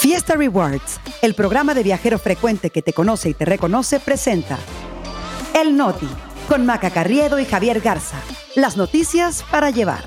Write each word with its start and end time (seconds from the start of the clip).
Fiesta 0.00 0.34
Rewards, 0.34 0.98
el 1.20 1.34
programa 1.34 1.74
de 1.74 1.82
viajero 1.82 2.18
frecuente 2.18 2.70
que 2.70 2.80
te 2.80 2.94
conoce 2.94 3.28
y 3.28 3.34
te 3.34 3.44
reconoce, 3.44 4.00
presenta 4.00 4.58
El 5.54 5.76
Noti, 5.76 6.08
con 6.48 6.64
Maca 6.64 6.88
Carriedo 6.88 7.38
y 7.38 7.44
Javier 7.44 7.82
Garza. 7.82 8.16
Las 8.56 8.78
noticias 8.78 9.44
para 9.50 9.68
llevar. 9.68 10.02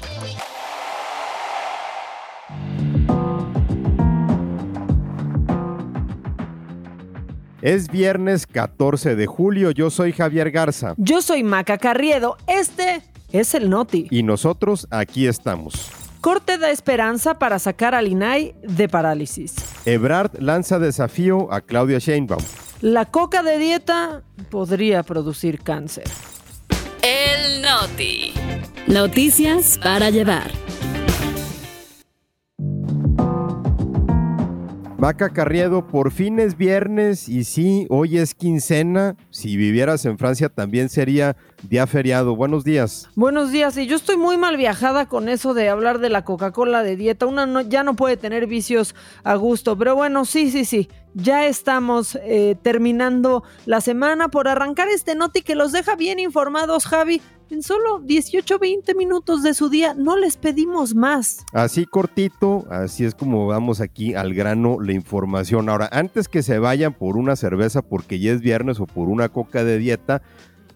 Es 7.62 7.88
viernes 7.88 8.48
14 8.48 9.16
de 9.16 9.28
julio, 9.28 9.70
yo 9.70 9.92
soy 9.92 10.12
Javier 10.12 10.50
Garza. 10.50 10.96
Yo 10.98 11.22
soy 11.22 11.44
Maca 11.44 11.78
Carriedo, 11.78 12.38
este 12.48 13.04
es 13.32 13.54
el 13.54 13.70
Noti. 13.70 14.08
Y 14.10 14.24
nosotros 14.24 14.88
aquí 14.90 15.28
estamos. 15.28 16.03
Corte 16.24 16.58
da 16.58 16.72
esperanza 16.72 17.34
para 17.38 17.60
sacar 17.60 17.94
al 17.94 18.08
INAI 18.08 18.56
de 18.64 18.88
parálisis. 18.88 19.56
Ebrard 19.84 20.40
lanza 20.40 20.80
desafío 20.80 21.52
a 21.52 21.60
Claudia 21.60 22.00
Sheinbaum. 22.00 22.42
La 22.80 23.04
coca 23.08 23.44
de 23.44 23.58
dieta 23.58 24.24
podría 24.50 25.04
producir 25.04 25.60
cáncer. 25.60 26.06
El 27.02 27.62
Noti. 27.62 28.32
Noticias 28.88 29.78
para 29.84 30.12
llevar. 30.12 30.63
Maca 35.04 35.32
Carriedo, 35.32 35.86
por 35.86 36.14
fin 36.14 36.40
es 36.40 36.56
viernes 36.56 37.28
y 37.28 37.44
sí, 37.44 37.88
hoy 37.90 38.18
es 38.20 38.34
quincena. 38.34 39.18
Si 39.32 39.58
vivieras 39.58 40.06
en 40.06 40.18
Francia 40.18 40.48
también 40.48 40.88
sería 40.88 41.36
día 41.64 41.86
feriado. 41.88 42.38
Buenos 42.38 42.64
días. 42.64 43.10
Buenos 43.14 43.52
días. 43.52 43.76
Y 43.76 43.86
yo 43.86 43.98
estoy 43.98 44.16
muy 44.16 44.38
mal 44.38 44.56
viajada 44.56 45.08
con 45.10 45.28
eso 45.28 45.54
de 45.54 45.68
hablar 45.68 46.00
de 46.00 46.08
la 46.08 46.24
Coca-Cola 46.24 46.84
de 46.84 46.96
dieta. 46.96 47.26
Una 47.26 47.64
ya 47.64 47.84
no 47.84 47.98
puede 47.98 48.16
tener 48.16 48.48
vicios 48.48 48.96
a 49.26 49.36
gusto. 49.36 49.78
Pero 49.78 49.94
bueno, 49.94 50.24
sí, 50.24 50.50
sí, 50.50 50.64
sí. 50.64 50.88
Ya 51.16 51.46
estamos 51.46 52.18
eh, 52.24 52.56
terminando 52.64 53.44
la 53.68 53.82
semana 53.82 54.30
por 54.30 54.48
arrancar 54.48 54.88
este 54.88 55.14
noti 55.14 55.44
que 55.44 55.54
los 55.54 55.72
deja 55.72 55.96
bien 55.96 56.18
informados, 56.18 56.86
Javi. 56.86 57.22
En 57.52 57.62
solo 57.62 58.00
18, 58.00 58.58
20 58.58 58.96
minutos 58.96 59.44
de 59.44 59.54
su 59.54 59.70
día, 59.70 59.94
no 59.94 60.18
les 60.18 60.38
pedimos 60.38 60.96
más. 60.96 61.46
Así 61.54 61.86
cortito, 61.86 62.66
así 62.72 63.06
es 63.06 63.14
como 63.14 63.46
vamos 63.46 63.80
aquí 63.80 64.16
al 64.16 64.34
grano 64.34 64.80
la 64.82 64.94
información. 64.94 65.70
Ahora, 65.70 65.88
antes 65.92 66.28
que 66.28 66.42
se 66.42 66.58
vayan 66.58 66.94
por 66.94 67.16
una 67.16 67.36
cerveza 67.36 67.84
porque 67.84 68.18
ya 68.18 68.32
es 68.32 68.42
viernes 68.42 68.80
o 68.80 68.88
por 68.88 69.08
una 69.08 69.30
coca 69.30 69.64
de 69.64 69.78
dieta, 69.78 70.24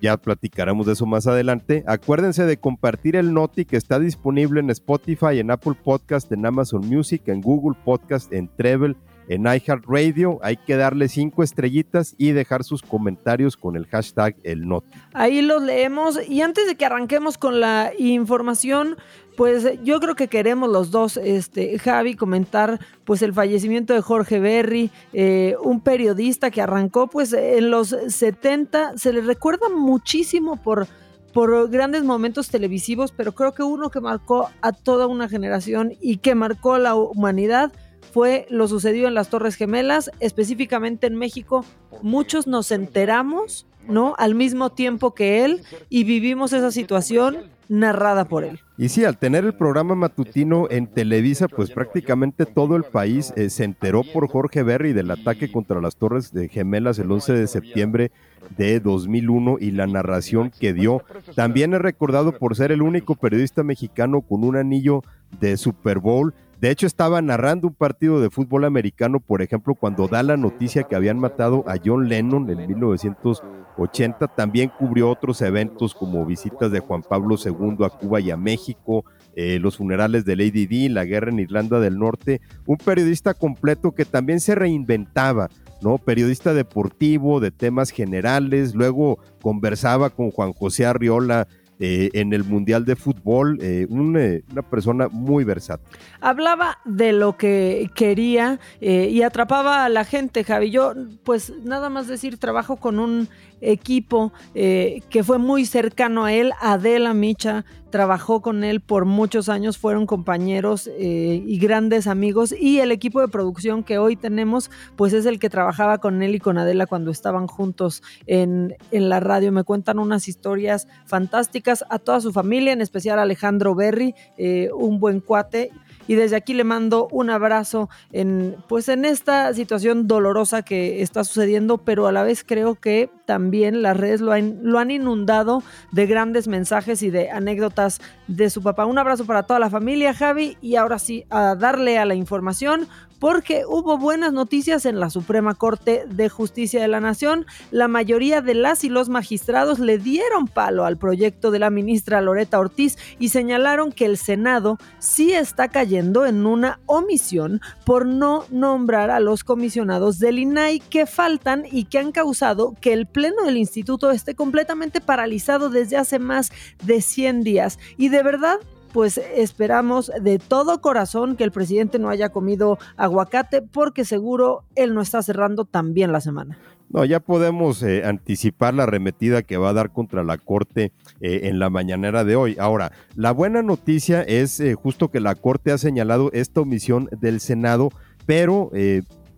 ya 0.01 0.17
platicaremos 0.17 0.85
de 0.85 0.93
eso 0.93 1.07
más 1.07 1.25
adelante. 1.25 1.83
Acuérdense 1.87 2.45
de 2.45 2.57
compartir 2.57 3.15
el 3.15 3.33
Noti 3.33 3.65
que 3.65 3.77
está 3.77 3.97
disponible 3.97 4.59
en 4.59 4.69
Spotify, 4.69 5.39
en 5.39 5.49
Apple 5.49 5.73
Podcast, 5.83 6.31
en 6.31 6.45
Amazon 6.45 6.87
Music, 6.87 7.23
en 7.25 7.41
Google 7.41 7.75
Podcast, 7.83 8.31
en 8.31 8.47
Treble 8.55 8.95
en 9.27 9.43
iHeartRadio. 9.43 10.39
Hay 10.41 10.57
que 10.57 10.75
darle 10.75 11.07
cinco 11.09 11.43
estrellitas 11.43 12.15
y 12.17 12.31
dejar 12.31 12.63
sus 12.63 12.81
comentarios 12.81 13.57
con 13.57 13.75
el 13.75 13.85
hashtag 13.87 14.35
el 14.43 14.67
not. 14.67 14.85
Ahí 15.13 15.41
los 15.41 15.61
leemos 15.61 16.19
y 16.27 16.41
antes 16.41 16.67
de 16.67 16.75
que 16.75 16.85
arranquemos 16.85 17.37
con 17.37 17.59
la 17.59 17.91
información, 17.97 18.97
pues 19.35 19.67
yo 19.83 19.99
creo 19.99 20.15
que 20.15 20.27
queremos 20.27 20.69
los 20.69 20.89
dos, 20.89 21.17
este, 21.17 21.77
Javi, 21.77 22.15
comentar 22.15 22.79
pues 23.05 23.21
el 23.21 23.33
fallecimiento 23.33 23.93
de 23.93 24.01
Jorge 24.01 24.39
Berry, 24.39 24.89
eh, 25.13 25.55
un 25.61 25.81
periodista 25.81 26.49
que 26.49 26.61
arrancó 26.61 27.07
pues 27.07 27.33
en 27.33 27.69
los 27.69 27.89
70, 28.07 28.97
se 28.97 29.13
le 29.13 29.21
recuerda 29.21 29.69
muchísimo 29.69 30.61
por 30.61 30.87
por 31.33 31.69
grandes 31.69 32.03
momentos 32.03 32.49
televisivos, 32.49 33.11
pero 33.11 33.33
creo 33.33 33.53
que 33.53 33.61
uno 33.61 33.91
que 33.91 34.01
marcó 34.01 34.49
a 34.61 34.71
toda 34.71 35.05
una 35.05 35.29
generación 35.29 35.93
y 36.01 36.17
que 36.17 36.33
marcó 36.33 36.73
a 36.73 36.79
la 36.79 36.95
humanidad 36.95 37.71
fue 38.11 38.45
lo 38.49 38.67
sucedido 38.67 39.07
en 39.07 39.13
las 39.13 39.29
Torres 39.29 39.55
Gemelas, 39.55 40.11
específicamente 40.19 41.07
en 41.07 41.15
México. 41.15 41.65
Muchos 42.01 42.47
nos 42.47 42.71
enteramos, 42.71 43.65
¿no? 43.87 44.15
Al 44.17 44.35
mismo 44.35 44.71
tiempo 44.71 45.13
que 45.13 45.45
él 45.45 45.63
y 45.89 46.03
vivimos 46.03 46.53
esa 46.53 46.71
situación 46.71 47.51
narrada 47.69 48.25
por 48.25 48.43
él. 48.43 48.59
Y 48.77 48.89
sí, 48.89 49.03
al 49.03 49.17
tener 49.17 49.43
el 49.43 49.53
programa 49.53 49.95
matutino 49.95 50.67
en 50.69 50.87
Televisa, 50.87 51.47
pues 51.47 51.71
prácticamente 51.71 52.45
todo 52.45 52.75
el 52.75 52.83
país 52.83 53.33
eh, 53.35 53.49
se 53.49 53.63
enteró 53.63 54.03
por 54.03 54.29
Jorge 54.29 54.63
Berry 54.63 54.93
del 54.93 55.11
ataque 55.11 55.51
contra 55.51 55.81
las 55.81 55.95
Torres 55.95 56.31
de 56.31 56.47
Gemelas 56.47 56.99
el 56.99 57.11
11 57.11 57.33
de 57.33 57.47
septiembre 57.47 58.11
de 58.55 58.79
2001 58.79 59.57
y 59.59 59.71
la 59.71 59.87
narración 59.87 60.51
que 60.57 60.73
dio. 60.73 61.03
También 61.35 61.73
es 61.73 61.81
recordado 61.81 62.37
por 62.37 62.55
ser 62.55 62.71
el 62.71 62.81
único 62.81 63.15
periodista 63.15 63.63
mexicano 63.63 64.21
con 64.21 64.43
un 64.43 64.55
anillo 64.55 65.03
de 65.41 65.57
Super 65.57 65.99
Bowl 65.99 66.33
de 66.59 66.71
hecho, 66.71 66.87
estaba 66.87 67.21
narrando 67.21 67.67
un 67.67 67.75
partido 67.75 68.19
de 68.19 68.31
fútbol 68.31 68.65
americano, 68.65 69.19
por 69.19 69.43
ejemplo, 69.43 69.75
cuando 69.75 70.07
da 70.07 70.23
la 70.23 70.37
noticia 70.37 70.83
que 70.83 70.95
habían 70.95 71.19
matado 71.19 71.63
a 71.67 71.75
John 71.83 72.09
Lennon 72.09 72.49
en 72.49 72.67
1980. 72.67 74.27
También 74.29 74.71
cubrió 74.75 75.11
otros 75.11 75.43
eventos 75.43 75.93
como 75.93 76.25
visitas 76.25 76.71
de 76.71 76.79
Juan 76.79 77.03
Pablo 77.03 77.35
II 77.37 77.85
a 77.85 77.89
Cuba 77.89 78.21
y 78.21 78.31
a 78.31 78.37
México, 78.37 79.05
eh, 79.35 79.59
los 79.59 79.77
funerales 79.77 80.25
de 80.25 80.35
Lady 80.35 80.65
Di, 80.65 80.89
la 80.89 81.05
guerra 81.05 81.29
en 81.29 81.39
Irlanda 81.39 81.79
del 81.79 81.99
Norte. 81.99 82.41
Un 82.65 82.77
periodista 82.77 83.35
completo 83.35 83.91
que 83.91 84.05
también 84.05 84.39
se 84.39 84.55
reinventaba. 84.55 85.49
¿no? 85.83 85.99
Periodista 85.99 86.55
deportivo, 86.55 87.39
de 87.39 87.51
temas 87.51 87.91
generales, 87.91 88.73
luego 88.73 89.19
conversaba 89.43 90.09
con 90.09 90.31
Juan 90.31 90.53
José 90.53 90.87
Arriola 90.87 91.47
eh, 91.79 92.09
en 92.13 92.33
el 92.33 92.43
Mundial 92.43 92.85
de 92.85 92.95
Fútbol, 92.95 93.59
eh, 93.61 93.87
eh, 93.87 94.43
una 94.51 94.61
persona 94.63 95.07
muy 95.09 95.43
versátil. 95.43 95.87
Hablaba 96.21 96.79
de 96.85 97.13
lo 97.13 97.37
que 97.37 97.91
quería 97.93 98.59
y 98.81 99.21
atrapaba 99.21 99.85
a 99.85 99.89
la 99.89 100.03
gente, 100.03 100.43
Javi. 100.43 100.71
Yo, 100.71 100.93
pues 101.23 101.53
nada 101.63 101.89
más 101.89 102.07
decir, 102.07 102.37
trabajo 102.37 102.77
con 102.77 102.99
un 102.99 103.29
equipo 103.61 104.33
eh, 104.53 105.01
que 105.09 105.23
fue 105.23 105.37
muy 105.37 105.65
cercano 105.65 106.25
a 106.25 106.33
él, 106.33 106.51
Adela 106.61 107.13
Micha, 107.13 107.65
trabajó 107.89 108.41
con 108.41 108.63
él 108.63 108.81
por 108.81 109.05
muchos 109.05 109.49
años, 109.49 109.77
fueron 109.77 110.05
compañeros 110.05 110.87
eh, 110.87 111.43
y 111.45 111.57
grandes 111.59 112.07
amigos 112.07 112.53
y 112.57 112.79
el 112.79 112.91
equipo 112.91 113.21
de 113.21 113.27
producción 113.27 113.83
que 113.83 113.97
hoy 113.97 114.15
tenemos 114.15 114.69
pues 114.95 115.13
es 115.13 115.25
el 115.25 115.39
que 115.39 115.49
trabajaba 115.49 115.97
con 115.99 116.21
él 116.21 116.35
y 116.35 116.39
con 116.39 116.57
Adela 116.57 116.85
cuando 116.85 117.11
estaban 117.11 117.47
juntos 117.47 118.03
en, 118.25 118.75
la 118.91 119.19
radio. 119.19 119.51
Me 119.51 119.63
cuentan 119.63 119.99
unas 119.99 120.27
historias 120.27 120.87
fantásticas 121.05 121.85
a 121.89 121.99
toda 121.99 122.19
su 122.19 122.33
familia, 122.33 122.73
en 122.73 122.81
especial 122.81 123.19
a 123.19 123.21
Alejandro 123.21 123.75
Berry, 123.75 124.15
eh, 124.37 124.69
un 124.75 124.99
buen 124.99 125.19
cuate 125.21 125.71
y 126.07 126.15
desde 126.15 126.35
aquí 126.35 126.53
le 126.53 126.63
mando 126.63 127.07
un 127.11 127.29
abrazo 127.29 127.89
en 128.11 128.55
pues 128.67 128.89
en 128.89 129.05
esta 129.05 129.53
situación 129.53 130.07
dolorosa 130.07 130.61
que 130.61 131.01
está 131.01 131.23
sucediendo, 131.23 131.77
pero 131.77 132.07
a 132.07 132.11
la 132.11 132.23
vez 132.23 132.43
creo 132.43 132.75
que 132.75 133.09
también 133.27 133.81
las 133.81 133.97
redes 133.97 134.21
lo 134.21 134.31
han, 134.31 134.59
lo 134.63 134.79
han 134.79 134.89
inundado 134.89 135.61
de 135.91 136.07
grandes 136.07 136.47
mensajes 136.47 137.03
y 137.03 137.09
de 137.09 137.29
anécdotas 137.29 137.99
de 138.27 138.49
su 138.49 138.63
papá. 138.63 138.85
Un 138.85 138.97
abrazo 138.97 139.25
para 139.25 139.43
toda 139.43 139.59
la 139.59 139.69
familia, 139.69 140.13
Javi, 140.13 140.57
y 140.61 140.77
ahora 140.77 140.97
sí 140.97 141.25
a 141.29 141.55
darle 141.55 141.99
a 141.99 142.05
la 142.05 142.15
información 142.15 142.87
porque 143.19 143.63
hubo 143.67 143.97
buenas 143.97 144.33
noticias 144.33 144.85
en 144.85 144.99
la 144.99 145.09
Suprema 145.09 145.55
Corte 145.55 146.05
de 146.07 146.29
Justicia 146.29 146.81
de 146.81 146.87
la 146.87 146.99
Nación. 146.99 147.45
La 147.71 147.87
mayoría 147.87 148.41
de 148.41 148.53
las 148.53 148.83
y 148.83 148.89
los 148.89 149.09
magistrados 149.09 149.79
le 149.79 149.97
dieron 149.97 150.47
palo 150.47 150.85
al 150.85 150.97
proyecto 150.97 151.51
de 151.51 151.59
la 151.59 151.69
ministra 151.69 152.21
Loreta 152.21 152.59
Ortiz 152.59 152.97
y 153.19 153.29
señalaron 153.29 153.91
que 153.91 154.05
el 154.05 154.17
Senado 154.17 154.77
sí 154.99 155.33
está 155.33 155.69
cayendo 155.69 156.25
en 156.25 156.45
una 156.45 156.79
omisión 156.85 157.61
por 157.85 158.05
no 158.05 158.45
nombrar 158.51 159.09
a 159.09 159.19
los 159.19 159.43
comisionados 159.43 160.19
del 160.19 160.39
INAI 160.39 160.79
que 160.79 161.05
faltan 161.05 161.65
y 161.69 161.85
que 161.85 161.99
han 161.99 162.11
causado 162.11 162.75
que 162.79 162.93
el 162.93 163.07
Pleno 163.17 163.45
del 163.45 163.57
Instituto 163.57 164.11
esté 164.11 164.35
completamente 164.35 165.01
paralizado 165.01 165.71
desde 165.71 165.97
hace 165.97 166.19
más 166.19 166.51
de 166.83 167.01
100 167.01 167.41
días. 167.41 167.79
Y 167.97 168.09
de 168.09 168.21
verdad 168.21 168.59
pues 168.93 169.17
esperamos 169.17 170.11
de 170.21 170.37
todo 170.37 170.81
corazón 170.81 171.35
que 171.35 171.43
el 171.43 171.51
presidente 171.51 171.97
no 171.97 172.09
haya 172.09 172.29
comido 172.29 172.77
aguacate 172.95 173.63
porque 173.63 174.05
seguro 174.05 174.65
él 174.75 174.93
no 174.93 175.01
está 175.01 175.23
cerrando 175.23 175.65
tan 175.65 175.95
bien 175.95 176.11
la 176.11 176.21
semana. 176.21 176.59
No, 176.91 177.05
ya 177.05 177.19
podemos 177.19 177.81
eh, 177.81 178.05
anticipar 178.05 178.75
la 178.75 178.83
arremetida 178.83 179.41
que 179.41 179.57
va 179.57 179.69
a 179.69 179.73
dar 179.73 179.91
contra 179.91 180.23
la 180.23 180.37
Corte 180.37 180.91
eh, 181.19 181.39
en 181.45 181.57
la 181.57 181.71
mañanera 181.71 182.23
de 182.23 182.35
hoy. 182.35 182.55
Ahora, 182.59 182.91
la 183.15 183.31
buena 183.31 183.63
noticia 183.63 184.21
es 184.21 184.59
eh, 184.59 184.75
justo 184.75 185.07
que 185.07 185.21
la 185.21 185.33
Corte 185.33 185.71
ha 185.71 185.79
señalado 185.79 186.29
esta 186.33 186.61
omisión 186.61 187.09
del 187.19 187.39
Senado, 187.39 187.89
pero 188.27 188.69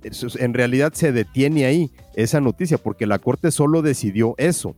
en 0.03 0.53
realidad 0.53 0.93
se 0.93 1.11
detiene 1.11 1.65
ahí 1.65 1.91
esa 2.15 2.41
noticia 2.41 2.77
porque 2.77 3.05
la 3.05 3.19
Corte 3.19 3.51
solo 3.51 3.81
decidió 3.81 4.35
eso. 4.37 4.75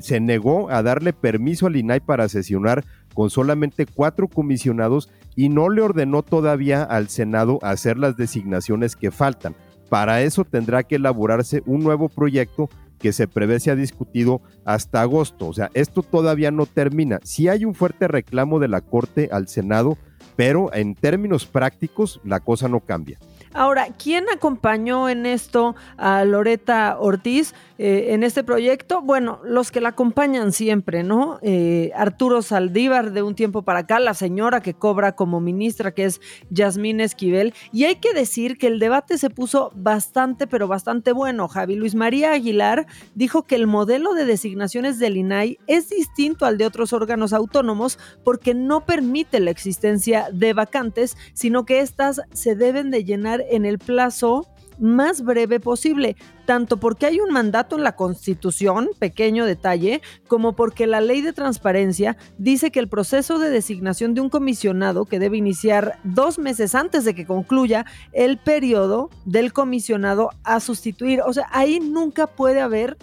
Se 0.00 0.20
negó 0.20 0.70
a 0.70 0.82
darle 0.82 1.12
permiso 1.12 1.66
al 1.66 1.76
INAI 1.76 2.00
para 2.00 2.28
sesionar 2.28 2.84
con 3.14 3.30
solamente 3.30 3.86
cuatro 3.86 4.28
comisionados 4.28 5.10
y 5.34 5.48
no 5.48 5.70
le 5.70 5.82
ordenó 5.82 6.22
todavía 6.22 6.82
al 6.82 7.08
Senado 7.08 7.58
hacer 7.62 7.96
las 7.96 8.16
designaciones 8.16 8.96
que 8.96 9.10
faltan. 9.10 9.54
Para 9.88 10.22
eso 10.22 10.44
tendrá 10.44 10.82
que 10.82 10.96
elaborarse 10.96 11.62
un 11.64 11.82
nuevo 11.82 12.08
proyecto 12.08 12.68
que 12.98 13.12
se 13.12 13.28
prevé 13.28 13.60
sea 13.60 13.76
discutido 13.76 14.42
hasta 14.64 15.00
agosto. 15.00 15.46
O 15.46 15.54
sea, 15.54 15.70
esto 15.74 16.02
todavía 16.02 16.50
no 16.50 16.66
termina. 16.66 17.20
Sí 17.22 17.48
hay 17.48 17.64
un 17.64 17.74
fuerte 17.74 18.08
reclamo 18.08 18.58
de 18.58 18.68
la 18.68 18.80
Corte 18.80 19.28
al 19.32 19.48
Senado, 19.48 19.96
pero 20.36 20.72
en 20.74 20.94
términos 20.94 21.46
prácticos 21.46 22.20
la 22.24 22.40
cosa 22.40 22.68
no 22.68 22.80
cambia. 22.80 23.18
Ahora, 23.52 23.88
¿quién 24.02 24.26
acompañó 24.32 25.08
en 25.08 25.26
esto 25.26 25.74
a 25.96 26.24
Loreta 26.24 26.98
Ortiz 26.98 27.54
eh, 27.78 28.08
en 28.10 28.22
este 28.22 28.44
proyecto? 28.44 29.00
Bueno, 29.00 29.40
los 29.44 29.70
que 29.70 29.80
la 29.80 29.90
acompañan 29.90 30.52
siempre, 30.52 31.02
¿no? 31.02 31.38
Eh, 31.42 31.90
Arturo 31.94 32.42
Saldívar 32.42 33.12
de 33.12 33.22
un 33.22 33.34
tiempo 33.34 33.62
para 33.62 33.80
acá, 33.80 34.00
la 34.00 34.14
señora 34.14 34.60
que 34.60 34.74
cobra 34.74 35.12
como 35.12 35.40
ministra, 35.40 35.92
que 35.92 36.04
es 36.04 36.20
Yasmín 36.50 37.00
Esquivel. 37.00 37.54
Y 37.72 37.84
hay 37.84 37.96
que 37.96 38.12
decir 38.12 38.58
que 38.58 38.66
el 38.66 38.78
debate 38.78 39.18
se 39.18 39.30
puso 39.30 39.72
bastante, 39.74 40.46
pero 40.46 40.68
bastante 40.68 41.12
bueno. 41.12 41.48
Javi 41.48 41.76
Luis 41.76 41.94
María 41.94 42.32
Aguilar 42.32 42.86
dijo 43.14 43.44
que 43.44 43.54
el 43.54 43.66
modelo 43.66 44.14
de 44.14 44.24
designaciones 44.24 44.98
del 44.98 45.16
INAI 45.16 45.58
es 45.66 45.88
distinto 45.88 46.44
al 46.44 46.58
de 46.58 46.66
otros 46.66 46.92
órganos 46.92 47.32
autónomos 47.32 47.98
porque 48.24 48.54
no 48.54 48.84
permite 48.84 49.40
la 49.40 49.50
existencia 49.50 50.28
de 50.32 50.52
vacantes, 50.52 51.16
sino 51.32 51.64
que 51.64 51.80
éstas 51.80 52.20
se 52.32 52.54
deben 52.54 52.90
de 52.90 53.04
llenar 53.04 53.37
en 53.50 53.64
el 53.64 53.78
plazo 53.78 54.46
más 54.78 55.22
breve 55.22 55.60
posible, 55.60 56.16
tanto 56.46 56.78
porque 56.78 57.06
hay 57.06 57.20
un 57.20 57.32
mandato 57.32 57.76
en 57.76 57.82
la 57.82 57.96
Constitución, 57.96 58.90
pequeño 58.98 59.44
detalle, 59.44 60.00
como 60.28 60.54
porque 60.54 60.86
la 60.86 61.00
ley 61.00 61.20
de 61.20 61.32
transparencia 61.32 62.16
dice 62.38 62.70
que 62.70 62.80
el 62.80 62.88
proceso 62.88 63.38
de 63.38 63.50
designación 63.50 64.14
de 64.14 64.20
un 64.20 64.30
comisionado 64.30 65.04
que 65.04 65.18
debe 65.18 65.36
iniciar 65.36 65.98
dos 66.04 66.38
meses 66.38 66.74
antes 66.74 67.04
de 67.04 67.14
que 67.14 67.26
concluya 67.26 67.86
el 68.12 68.38
periodo 68.38 69.10
del 69.24 69.52
comisionado 69.52 70.30
a 70.44 70.60
sustituir. 70.60 71.22
O 71.22 71.32
sea, 71.32 71.46
ahí 71.50 71.80
nunca 71.80 72.26
puede 72.26 72.60
haber 72.60 72.96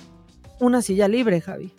una 0.60 0.82
silla 0.82 1.08
libre, 1.08 1.42
Javi. 1.42 1.72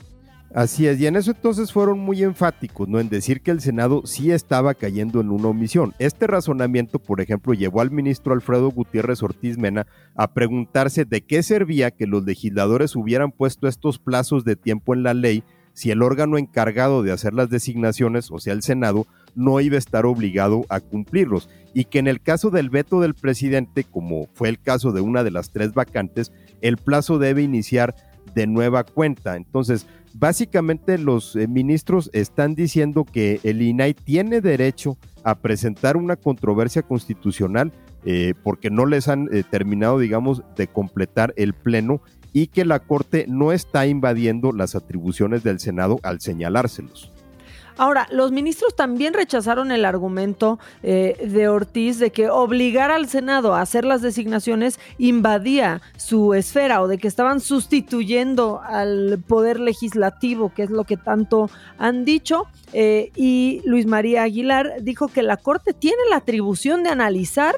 Así 0.56 0.87
es, 0.87 0.99
y 0.99 1.06
en 1.06 1.17
eso 1.17 1.32
entonces 1.32 1.70
fueron 1.70 1.99
muy 1.99 2.23
enfáticos, 2.23 2.88
¿no? 2.88 2.99
En 2.99 3.11
decir 3.11 3.43
que 3.43 3.50
el 3.50 3.61
Senado 3.61 4.00
sí 4.06 4.31
estaba 4.31 4.73
cayendo 4.73 5.20
en 5.20 5.31
una 5.31 5.49
omisión. 5.49 5.93
Este 5.99 6.26
razonamiento, 6.26 6.99
por 6.99 7.20
ejemplo, 7.20 7.53
llevó 7.53 7.82
al 7.82 7.91
ministro 7.91 8.32
Alfredo 8.32 8.70
Gutiérrez 8.70 9.23
Ortiz 9.23 9.58
Mena 9.58 9.87
a 10.14 10.32
preguntarse 10.32 11.05
de 11.05 11.20
qué 11.20 11.43
servía 11.43 11.91
que 11.91 12.06
los 12.06 12.25
legisladores 12.25 12.97
hubieran 12.97 13.32
puesto 13.32 13.69
estos 13.69 13.99
plazos 13.99 14.44
de 14.44 14.56
tiempo 14.56 14.94
en 14.94 15.03
la 15.03 15.12
ley 15.12 15.44
si 15.75 15.91
el 15.91 16.00
órgano 16.00 16.38
encargado 16.38 17.03
de 17.03 17.12
hacer 17.12 17.35
las 17.35 17.50
designaciones, 17.50 18.31
o 18.31 18.38
sea, 18.38 18.55
el 18.55 18.62
Senado, 18.62 19.06
no 19.35 19.61
iba 19.61 19.75
a 19.75 19.79
estar 19.79 20.06
obligado 20.06 20.64
a 20.70 20.81
cumplirlos. 20.81 21.50
Y 21.75 21.85
que 21.85 21.99
en 21.99 22.06
el 22.06 22.23
caso 22.23 22.49
del 22.49 22.70
veto 22.70 23.03
del 23.03 23.12
presidente, 23.12 23.85
como 23.85 24.31
fue 24.32 24.49
el 24.49 24.58
caso 24.58 24.93
de 24.93 25.03
una 25.03 25.23
de 25.23 25.32
las 25.32 25.50
tres 25.50 25.75
vacantes, 25.75 26.32
el 26.62 26.79
plazo 26.79 27.19
debe 27.19 27.43
iniciar 27.43 27.94
de 28.35 28.47
nueva 28.47 28.85
cuenta. 28.85 29.37
Entonces, 29.37 29.87
básicamente 30.18 30.98
los 30.98 31.36
eh, 31.36 31.46
ministros 31.46 32.10
están 32.12 32.54
diciendo 32.54 33.04
que 33.04 33.40
el 33.42 33.62
INAI 33.62 33.94
tiene 33.94 34.40
derecho 34.40 34.96
a 35.24 35.34
presentar 35.36 35.96
una 35.96 36.16
controversia 36.16 36.82
constitucional 36.82 37.72
eh, 38.04 38.34
porque 38.42 38.70
no 38.70 38.86
les 38.86 39.08
han 39.08 39.28
eh, 39.32 39.42
terminado, 39.48 39.98
digamos, 39.98 40.42
de 40.56 40.68
completar 40.68 41.34
el 41.36 41.52
pleno 41.54 42.00
y 42.32 42.48
que 42.48 42.64
la 42.64 42.78
Corte 42.78 43.26
no 43.28 43.52
está 43.52 43.86
invadiendo 43.86 44.52
las 44.52 44.74
atribuciones 44.74 45.42
del 45.42 45.58
Senado 45.58 45.98
al 46.02 46.20
señalárselos. 46.20 47.12
Ahora, 47.78 48.06
los 48.11 48.32
ministros 48.32 48.75
también 48.75 49.12
rechazaron 49.12 49.70
el 49.70 49.84
argumento 49.84 50.58
eh, 50.82 51.17
de 51.28 51.49
Ortiz 51.49 51.99
de 51.99 52.11
que 52.11 52.31
obligar 52.31 52.90
al 52.90 53.08
Senado 53.08 53.55
a 53.55 53.61
hacer 53.61 53.84
las 53.84 54.00
designaciones 54.00 54.81
invadía 54.99 55.82
su 55.99 56.32
esfera 56.32 56.81
o 56.81 56.88
de 56.88 56.96
que 56.96 57.08
estaban 57.08 57.40
sustituyendo 57.40 58.61
al 58.64 59.23
poder 59.26 59.61
legislativo, 59.61 60.52
que 60.55 60.62
es 60.62 60.70
lo 60.70 60.84
que 60.84 60.96
tanto 60.96 61.50
han 61.76 62.05
dicho. 62.05 62.44
Eh, 62.73 63.11
y 63.14 63.61
Luis 63.64 63.87
María 63.87 64.22
Aguilar 64.22 64.76
dijo 64.81 65.08
que 65.08 65.22
la 65.22 65.37
Corte 65.37 65.75
tiene 65.75 66.02
la 66.08 66.17
atribución 66.17 66.82
de 66.82 66.90
analizar 66.90 67.56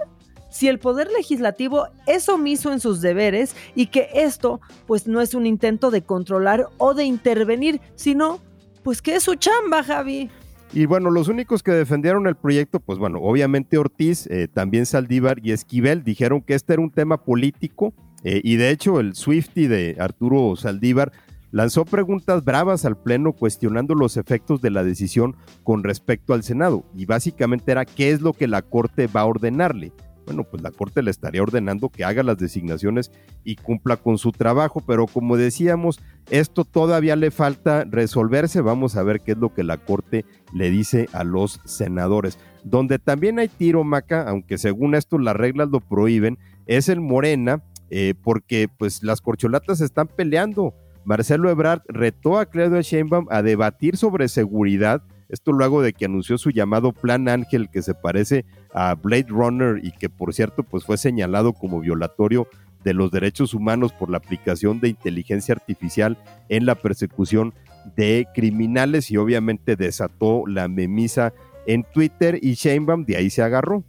si 0.50 0.66
el 0.66 0.78
poder 0.78 1.10
legislativo 1.12 1.86
es 2.06 2.28
omiso 2.28 2.72
en 2.72 2.80
sus 2.80 3.00
deberes 3.00 3.54
y 3.74 3.86
que 3.86 4.08
esto 4.14 4.60
pues 4.86 5.06
no 5.06 5.20
es 5.20 5.34
un 5.34 5.46
intento 5.46 5.90
de 5.90 6.02
controlar 6.02 6.68
o 6.78 6.94
de 6.94 7.04
intervenir, 7.04 7.80
sino 7.94 8.40
pues 8.88 9.02
que 9.02 9.16
es 9.16 9.24
su 9.24 9.34
chamba, 9.34 9.82
Javi. 9.82 10.30
Y 10.72 10.86
bueno, 10.86 11.10
los 11.10 11.28
únicos 11.28 11.62
que 11.62 11.72
defendieron 11.72 12.26
el 12.26 12.36
proyecto, 12.36 12.80
pues 12.80 12.98
bueno, 12.98 13.18
obviamente 13.20 13.76
Ortiz, 13.76 14.26
eh, 14.28 14.48
también 14.48 14.86
Saldívar 14.86 15.40
y 15.42 15.52
Esquivel 15.52 16.04
dijeron 16.04 16.40
que 16.40 16.54
este 16.54 16.72
era 16.72 16.80
un 16.80 16.90
tema 16.90 17.22
político 17.22 17.92
eh, 18.24 18.40
y 18.42 18.56
de 18.56 18.70
hecho 18.70 18.98
el 18.98 19.14
Swifty 19.14 19.66
de 19.66 19.98
Arturo 20.00 20.56
Saldívar 20.56 21.12
lanzó 21.50 21.84
preguntas 21.84 22.42
bravas 22.46 22.86
al 22.86 22.96
Pleno 22.96 23.34
cuestionando 23.34 23.94
los 23.94 24.16
efectos 24.16 24.62
de 24.62 24.70
la 24.70 24.82
decisión 24.82 25.36
con 25.64 25.84
respecto 25.84 26.32
al 26.32 26.42
Senado 26.42 26.82
y 26.96 27.04
básicamente 27.04 27.72
era 27.72 27.84
qué 27.84 28.10
es 28.10 28.22
lo 28.22 28.32
que 28.32 28.48
la 28.48 28.62
Corte 28.62 29.06
va 29.06 29.20
a 29.20 29.26
ordenarle 29.26 29.92
bueno, 30.28 30.44
pues 30.44 30.62
la 30.62 30.70
Corte 30.70 31.02
le 31.02 31.10
estaría 31.10 31.42
ordenando 31.42 31.88
que 31.88 32.04
haga 32.04 32.22
las 32.22 32.36
designaciones 32.36 33.10
y 33.44 33.56
cumpla 33.56 33.96
con 33.96 34.18
su 34.18 34.30
trabajo, 34.30 34.82
pero 34.86 35.06
como 35.06 35.38
decíamos, 35.38 36.00
esto 36.28 36.66
todavía 36.66 37.16
le 37.16 37.30
falta 37.30 37.86
resolverse, 37.88 38.60
vamos 38.60 38.96
a 38.96 39.02
ver 39.02 39.22
qué 39.22 39.32
es 39.32 39.38
lo 39.38 39.54
que 39.54 39.64
la 39.64 39.78
Corte 39.78 40.26
le 40.52 40.68
dice 40.68 41.08
a 41.14 41.24
los 41.24 41.62
senadores. 41.64 42.38
Donde 42.62 42.98
también 42.98 43.38
hay 43.38 43.48
tiro, 43.48 43.84
Maca, 43.84 44.28
aunque 44.28 44.58
según 44.58 44.94
esto 44.94 45.16
las 45.16 45.34
reglas 45.34 45.70
lo 45.70 45.80
prohíben, 45.80 46.38
es 46.66 46.90
el 46.90 47.00
Morena, 47.00 47.62
eh, 47.88 48.12
porque 48.22 48.68
pues 48.68 49.02
las 49.02 49.22
corcholatas 49.22 49.80
están 49.80 50.08
peleando. 50.08 50.74
Marcelo 51.06 51.48
Ebrard 51.48 51.80
retó 51.88 52.38
a 52.38 52.44
Claudia 52.44 52.82
Sheinbaum 52.82 53.28
a 53.30 53.40
debatir 53.40 53.96
sobre 53.96 54.28
seguridad, 54.28 55.02
esto 55.28 55.52
luego 55.52 55.82
de 55.82 55.92
que 55.92 56.06
anunció 56.06 56.38
su 56.38 56.50
llamado 56.50 56.92
Plan 56.92 57.28
Ángel, 57.28 57.68
que 57.70 57.82
se 57.82 57.94
parece 57.94 58.44
a 58.72 58.94
Blade 58.94 59.26
Runner 59.28 59.80
y 59.82 59.92
que 59.92 60.08
por 60.08 60.32
cierto 60.34 60.62
pues 60.62 60.84
fue 60.84 60.96
señalado 60.96 61.52
como 61.52 61.80
violatorio 61.80 62.48
de 62.84 62.94
los 62.94 63.10
derechos 63.10 63.54
humanos 63.54 63.92
por 63.92 64.10
la 64.10 64.18
aplicación 64.18 64.80
de 64.80 64.88
inteligencia 64.88 65.54
artificial 65.54 66.16
en 66.48 66.64
la 66.64 66.74
persecución 66.74 67.52
de 67.96 68.26
criminales 68.34 69.10
y 69.10 69.16
obviamente 69.16 69.76
desató 69.76 70.46
la 70.46 70.68
memisa 70.68 71.32
en 71.66 71.84
Twitter 71.84 72.38
y 72.40 72.54
Sheinbaum 72.54 73.04
de 73.04 73.16
ahí 73.16 73.30
se 73.30 73.42
agarró 73.42 73.84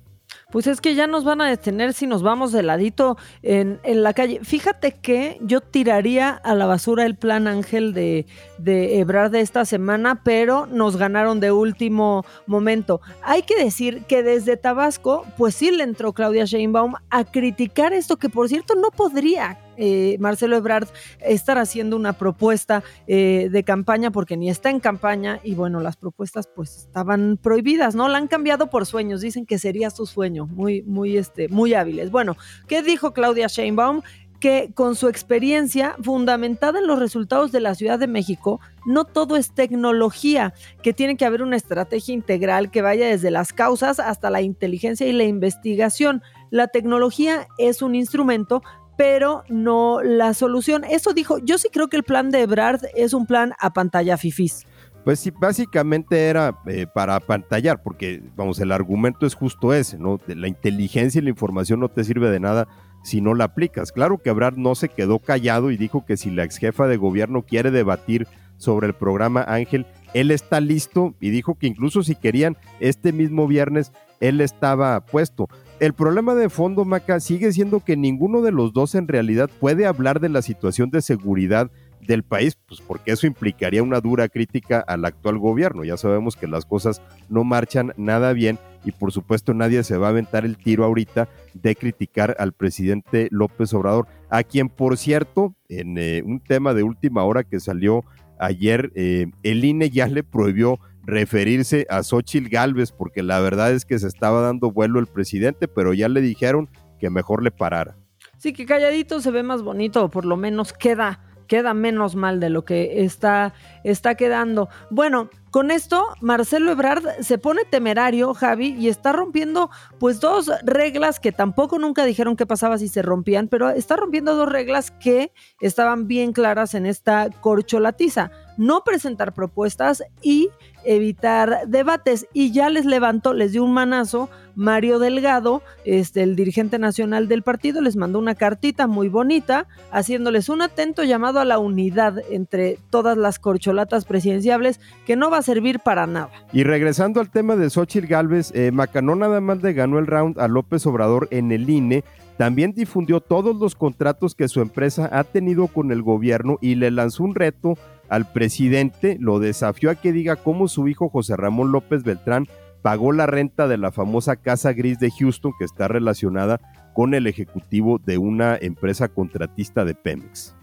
pues 0.52 0.68
es 0.68 0.82
que 0.82 0.96
ya 0.96 1.08
nos 1.08 1.24
van 1.24 1.42
a 1.42 1.50
detener 1.50 1.94
si 1.94 2.08
nos 2.08 2.24
vamos 2.24 2.52
de 2.52 2.64
ladito 2.64 3.18
en, 3.44 3.80
la 3.84 4.14
calle. 4.14 4.40
Fíjate 4.44 4.94
que 4.94 5.38
yo 5.42 5.62
tiraría 5.62 6.30
a 6.30 6.56
la 6.56 6.66
basura 6.66 7.06
el 7.06 7.16
plan 7.16 7.48
Ángel 7.48 7.94
de, 7.94 8.26
de 8.58 9.00
Ebrard 9.00 9.32
de 9.32 9.42
esta 9.42 9.66
semana, 9.66 10.24
pero 10.24 10.66
nos 10.66 10.98
ganaron 10.98 11.40
de 11.40 11.52
último 11.52 12.26
momento. 12.48 13.02
Hay 13.22 13.44
que 13.44 13.62
decir 13.62 14.04
que 14.06 14.24
desde 14.24 14.58
Tabasco, 14.58 15.26
pues 15.38 15.56
sí 15.56 15.72
le 15.72 15.84
entró 15.84 16.14
Claudia 16.14 16.46
Sheinbaum 16.46 16.94
a 17.10 17.24
criticar 17.26 17.94
esto, 17.94 18.18
que 18.18 18.30
por 18.30 18.50
cierto 18.50 18.76
no 18.76 18.90
podría 18.90 19.60
eh, 19.82 20.18
Marcelo 20.20 20.58
Ebrard 20.58 20.90
estar 21.22 21.58
haciendo 21.58 21.96
una 21.96 22.12
propuesta 22.12 22.84
eh, 23.08 23.48
de 23.50 23.64
campaña 23.64 24.12
porque 24.12 24.36
ni 24.36 24.50
está 24.50 24.70
en 24.70 24.82
campaña 24.82 25.40
y 25.42 25.56
bueno, 25.56 25.80
las 25.80 25.96
propuestas 25.96 26.50
pues 26.54 26.80
estaban 26.80 27.40
prohibidas, 27.42 27.96
¿no? 27.96 28.10
La 28.10 28.18
han 28.18 28.28
cambiado 28.28 28.70
por 28.70 28.86
sueños, 28.86 29.22
dicen 29.22 29.46
que 29.46 29.58
sería 29.58 29.90
su 29.90 30.06
sueño, 30.06 30.39
muy, 30.46 30.82
muy, 30.84 31.18
este, 31.18 31.48
muy 31.50 31.74
hábiles. 31.74 32.12
Bueno, 32.12 32.38
¿qué 32.68 32.82
dijo 32.82 33.14
Claudia 33.14 33.48
Sheinbaum? 33.48 34.02
que 34.40 34.72
con 34.74 34.96
su 34.96 35.08
experiencia 35.08 35.96
fundamentada 36.02 36.80
en 36.80 36.88
los 36.88 37.00
resultados 37.00 37.52
de 37.52 37.60
la 37.60 37.76
Ciudad 37.76 38.00
de 38.00 38.08
México, 38.08 38.60
no 38.86 39.06
todo 39.06 39.36
es 39.36 39.54
tecnología, 39.54 40.54
que 40.82 40.94
tiene 40.94 41.18
que 41.18 41.26
haber 41.26 41.42
una 41.42 41.58
estrategia 41.58 42.14
integral 42.14 42.72
que 42.72 42.82
vaya 42.82 43.08
desde 43.08 43.32
las 43.32 43.54
causas 43.54 44.00
hasta 44.00 44.30
la 44.30 44.42
inteligencia 44.42 45.06
y 45.08 45.12
la 45.12 45.26
investigación. 45.26 46.24
La 46.52 46.68
tecnología 46.68 47.48
es 47.58 47.82
un 47.82 47.96
instrumento, 47.96 48.64
pero 48.98 49.44
no 49.50 50.02
la 50.02 50.34
solución. 50.34 50.84
Eso 50.84 51.14
dijo, 51.14 51.38
yo 51.40 51.58
sí 51.58 51.70
creo 51.72 51.88
que 51.88 51.98
el 51.98 52.04
plan 52.04 52.32
de 52.32 52.42
Ebrard 52.42 52.82
es 52.96 53.14
un 53.14 53.26
plan 53.26 53.54
a 53.60 53.74
pantalla 53.74 54.18
fifís. 54.18 54.66
Pues 55.04 55.20
sí, 55.20 55.32
básicamente 55.32 56.28
era 56.28 56.60
eh, 56.68 56.86
para 56.94 57.16
apantallar, 57.16 57.82
porque 57.82 58.22
vamos, 58.36 58.60
el 58.60 58.72
argumento 58.72 59.26
es 59.26 59.34
justo 59.34 59.74
ese, 59.74 59.98
¿no? 59.98 60.20
La 60.28 60.48
inteligencia 60.48 61.20
y 61.20 61.24
la 61.24 61.30
información 61.30 61.80
no 61.80 61.90
te 61.90 62.04
sirve 62.04 62.30
de 62.30 62.40
nada 62.40 62.68
si 63.04 63.22
no 63.22 63.34
la 63.34 63.46
aplicas. 63.46 63.92
Claro 63.92 64.18
que 64.18 64.30
Ebrard 64.30 64.58
no 64.58 64.76
se 64.76 64.90
quedó 64.90 65.20
callado 65.20 65.72
y 65.72 65.78
dijo 65.78 66.06
que 66.06 66.18
si 66.18 66.30
la 66.30 66.44
ex 66.44 66.58
jefa 66.58 66.88
de 66.88 66.98
gobierno 66.98 67.44
quiere 67.44 67.72
debatir 67.72 68.28
sobre 68.58 68.88
el 68.88 68.94
programa 68.94 69.46
Ángel, 69.48 69.86
él 70.14 70.32
está 70.32 70.60
listo 70.60 71.16
y 71.20 71.30
dijo 71.30 71.56
que 71.56 71.68
incluso 71.68 72.04
si 72.04 72.16
querían 72.16 72.58
este 72.80 73.14
mismo 73.14 73.48
viernes, 73.48 73.92
él 74.20 74.42
estaba 74.42 75.00
puesto. 75.06 75.48
El 75.80 75.94
problema 75.94 76.36
de 76.36 76.50
fondo, 76.50 76.84
Maca, 76.84 77.22
sigue 77.22 77.54
siendo 77.54 77.80
que 77.80 77.96
ninguno 77.96 78.42
de 78.42 78.52
los 78.52 78.74
dos 78.74 78.96
en 78.96 79.08
realidad 79.08 79.50
puede 79.60 79.86
hablar 79.86 80.20
de 80.20 80.30
la 80.30 80.42
situación 80.42 80.90
de 80.90 81.02
seguridad 81.02 81.72
del 82.06 82.24
país, 82.24 82.58
pues 82.68 82.82
porque 82.82 83.12
eso 83.12 83.28
implicaría 83.28 83.84
una 83.84 84.02
dura 84.02 84.30
crítica 84.30 84.80
al 84.80 85.06
actual 85.06 85.38
gobierno. 85.38 85.84
Ya 85.84 85.98
sabemos 85.98 86.36
que 86.36 86.48
las 86.48 86.66
cosas 86.66 87.02
no 87.30 87.44
marchan 87.44 87.94
nada 87.98 88.34
bien 88.34 88.58
y 88.86 88.92
por 88.92 89.12
supuesto 89.12 89.54
nadie 89.54 89.84
se 89.84 89.98
va 89.98 90.08
a 90.08 90.12
aventar 90.12 90.46
el 90.46 90.58
tiro 90.58 90.86
ahorita 90.86 91.28
de 91.54 91.76
criticar 91.76 92.36
al 92.40 92.54
presidente 92.54 93.28
López 93.32 93.74
Obrador, 93.74 94.08
a 94.30 94.44
quien 94.44 94.70
por 94.70 94.98
cierto, 94.98 95.56
en 95.68 95.98
eh, 95.98 96.24
un 96.26 96.40
tema 96.40 96.74
de 96.74 96.84
última 96.84 97.24
hora 97.24 97.44
que 97.44 97.60
salió 97.60 98.04
ayer, 98.40 98.92
eh, 98.96 99.28
el 99.44 99.66
INE 99.66 99.90
ya 99.90 100.08
le 100.08 100.24
prohibió 100.24 100.80
referirse 101.04 101.86
a 101.90 102.04
Xochitl 102.04 102.50
Galvez, 102.50 102.92
porque 102.92 103.24
la 103.24 103.40
verdad 103.40 103.74
es 103.74 103.86
que 103.86 104.00
se 104.00 104.08
estaba 104.08 104.42
dando 104.42 104.72
vuelo 104.72 105.00
el 105.00 105.08
presidente, 105.08 105.68
pero 105.68 105.94
ya 105.94 106.08
le 106.08 106.22
dijeron 106.22 106.70
que 107.00 107.10
mejor 107.10 107.44
le 107.44 107.52
parara. 107.52 107.98
Sí, 108.38 108.54
que 108.54 108.66
calladito 108.66 109.20
se 109.20 109.32
ve 109.32 109.44
más 109.44 109.64
bonito, 109.64 110.06
o 110.06 110.10
por 110.10 110.24
lo 110.24 110.38
menos 110.38 110.72
queda 110.72 111.29
queda 111.50 111.74
menos 111.74 112.16
mal 112.16 112.40
de 112.40 112.50
lo 112.50 112.64
que 112.64 113.04
está, 113.04 113.54
está 113.84 114.16
quedando. 114.16 114.70
Bueno, 114.90 115.30
con 115.52 115.72
esto, 115.72 116.06
Marcelo 116.22 116.72
Ebrard 116.72 117.04
se 117.22 117.40
pone 117.40 117.66
temerario, 117.66 118.34
Javi, 118.36 118.76
y 118.80 118.88
está 118.88 119.12
rompiendo 119.12 119.72
pues 120.00 120.20
dos 120.20 120.52
reglas 120.64 121.20
que 121.20 121.32
tampoco 121.32 121.80
nunca 121.80 122.06
dijeron 122.06 122.36
qué 122.36 122.46
pasaba 122.46 122.78
si 122.78 122.88
se 122.88 123.02
rompían, 123.02 123.48
pero 123.48 123.72
está 123.72 123.96
rompiendo 123.98 124.36
dos 124.36 124.48
reglas 124.48 124.92
que 124.92 125.34
estaban 125.60 126.08
bien 126.08 126.34
claras 126.34 126.76
en 126.76 126.86
esta 126.86 127.30
corcholatiza. 127.42 128.32
No 128.60 128.84
presentar 128.84 129.34
propuestas 129.34 130.04
y 130.22 130.50
evitar 130.84 131.62
debates. 131.66 132.28
Y 132.34 132.52
ya 132.52 132.70
les 132.70 132.86
levantó, 132.86 133.34
les 133.34 133.54
dio 133.54 133.64
un 133.64 133.74
manazo 133.74 134.30
Mario 134.56 135.00
Delgado, 135.00 135.62
este, 135.86 136.22
el 136.22 136.36
dirigente 136.36 136.80
nacional 136.80 137.30
del 137.30 137.44
partido, 137.44 137.80
les 137.82 137.96
mandó 137.96 138.20
una 138.20 138.36
cartita 138.36 138.88
muy 138.88 139.08
bonita, 139.08 139.68
haciéndoles 139.90 140.50
un 140.50 140.62
atento 140.62 141.06
llamado 141.06 141.40
a 141.40 141.46
la 141.46 141.60
unidad 141.60 142.22
entre 142.30 142.78
todas 142.90 143.18
las 143.18 143.40
corcholatas 143.40 144.04
presidenciables, 144.04 144.82
que 145.06 145.16
no 145.16 145.30
va 145.30 145.38
a 145.38 145.44
servir 145.44 145.80
para 145.80 146.08
nada. 146.08 146.32
Y 146.52 146.66
regresando 146.66 147.22
al 147.22 147.30
tema 147.30 147.56
de 147.56 147.70
Xochitl 147.70 148.08
Galvez, 148.08 148.52
eh, 148.54 148.72
Macanó 148.74 149.16
nada 149.16 149.40
más 149.40 149.64
le 149.64 149.72
ganó 149.72 149.98
el 149.98 150.08
round 150.08 150.38
a 150.38 150.50
López 150.50 150.86
Obrador 150.86 151.30
en 151.32 151.54
el 151.54 151.70
INE, 151.70 152.04
también 152.40 152.74
difundió 152.74 153.20
todos 153.20 153.56
los 153.58 153.76
contratos 153.76 154.34
que 154.34 154.48
su 154.48 154.62
empresa 154.62 155.10
ha 155.12 155.26
tenido 155.26 155.68
con 155.68 155.92
el 155.92 156.02
gobierno 156.02 156.58
y 156.62 156.76
le 156.76 156.90
lanzó 156.90 157.24
un 157.24 157.36
reto 157.36 157.78
al 158.10 158.32
presidente, 158.32 159.18
lo 159.20 159.40
desafió 159.40 159.92
a 159.92 159.96
que 159.96 160.12
diga 160.12 160.36
cómo 160.36 160.68
su 160.68 160.88
hijo 160.88 161.10
José 161.10 161.38
Ramón 161.38 161.72
López 161.72 162.04
Beltrán 162.04 162.48
pagó 162.82 163.12
la 163.12 163.26
renta 163.26 163.68
de 163.68 163.78
la 163.78 163.92
famosa 163.92 164.38
Casa 164.38 164.74
Gris 164.74 165.00
de 165.00 165.12
Houston 165.12 165.54
que 165.58 165.66
está 165.66 165.88
relacionada 165.88 166.60
con 166.94 167.14
el 167.14 167.28
ejecutivo 167.28 168.00
de 168.00 168.18
una 168.18 168.58
empresa 168.60 169.08
contratista 169.10 169.86
de 169.86 169.96
Pemex. 169.96 170.56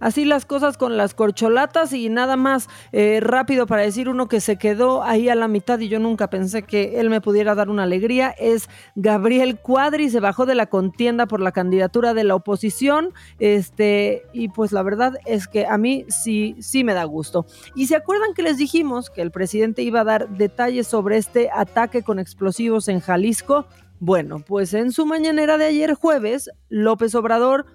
Así 0.00 0.24
las 0.24 0.46
cosas 0.46 0.76
con 0.76 0.96
las 0.96 1.14
corcholatas 1.14 1.92
y 1.92 2.08
nada 2.08 2.36
más 2.36 2.68
eh, 2.92 3.20
rápido 3.22 3.66
para 3.66 3.82
decir 3.82 4.08
uno 4.08 4.28
que 4.28 4.40
se 4.40 4.56
quedó 4.56 5.02
ahí 5.02 5.28
a 5.28 5.34
la 5.34 5.48
mitad 5.48 5.78
y 5.78 5.88
yo 5.88 5.98
nunca 5.98 6.28
pensé 6.30 6.62
que 6.62 7.00
él 7.00 7.10
me 7.10 7.20
pudiera 7.20 7.54
dar 7.54 7.70
una 7.70 7.84
alegría 7.84 8.34
es 8.38 8.68
Gabriel 8.94 9.58
Cuadri, 9.58 10.10
se 10.10 10.20
bajó 10.20 10.46
de 10.46 10.54
la 10.54 10.66
contienda 10.66 11.26
por 11.26 11.40
la 11.40 11.52
candidatura 11.52 12.14
de 12.14 12.24
la 12.24 12.34
oposición 12.34 13.12
este 13.38 14.24
y 14.32 14.48
pues 14.48 14.72
la 14.72 14.82
verdad 14.82 15.14
es 15.24 15.48
que 15.48 15.66
a 15.66 15.78
mí 15.78 16.04
sí 16.08 16.56
sí 16.60 16.84
me 16.84 16.94
da 16.94 17.04
gusto. 17.04 17.46
Y 17.74 17.86
se 17.86 17.96
acuerdan 17.96 18.34
que 18.34 18.42
les 18.42 18.58
dijimos 18.58 19.10
que 19.10 19.22
el 19.22 19.30
presidente 19.30 19.82
iba 19.82 20.00
a 20.00 20.04
dar 20.04 20.28
detalles 20.28 20.86
sobre 20.86 21.16
este 21.16 21.50
ataque 21.52 22.02
con 22.02 22.18
explosivos 22.18 22.88
en 22.88 23.00
Jalisco. 23.00 23.66
Bueno, 23.98 24.40
pues 24.46 24.74
en 24.74 24.92
su 24.92 25.06
mañanera 25.06 25.56
de 25.56 25.66
ayer 25.66 25.94
jueves, 25.94 26.50
López 26.68 27.14
Obrador 27.14 27.66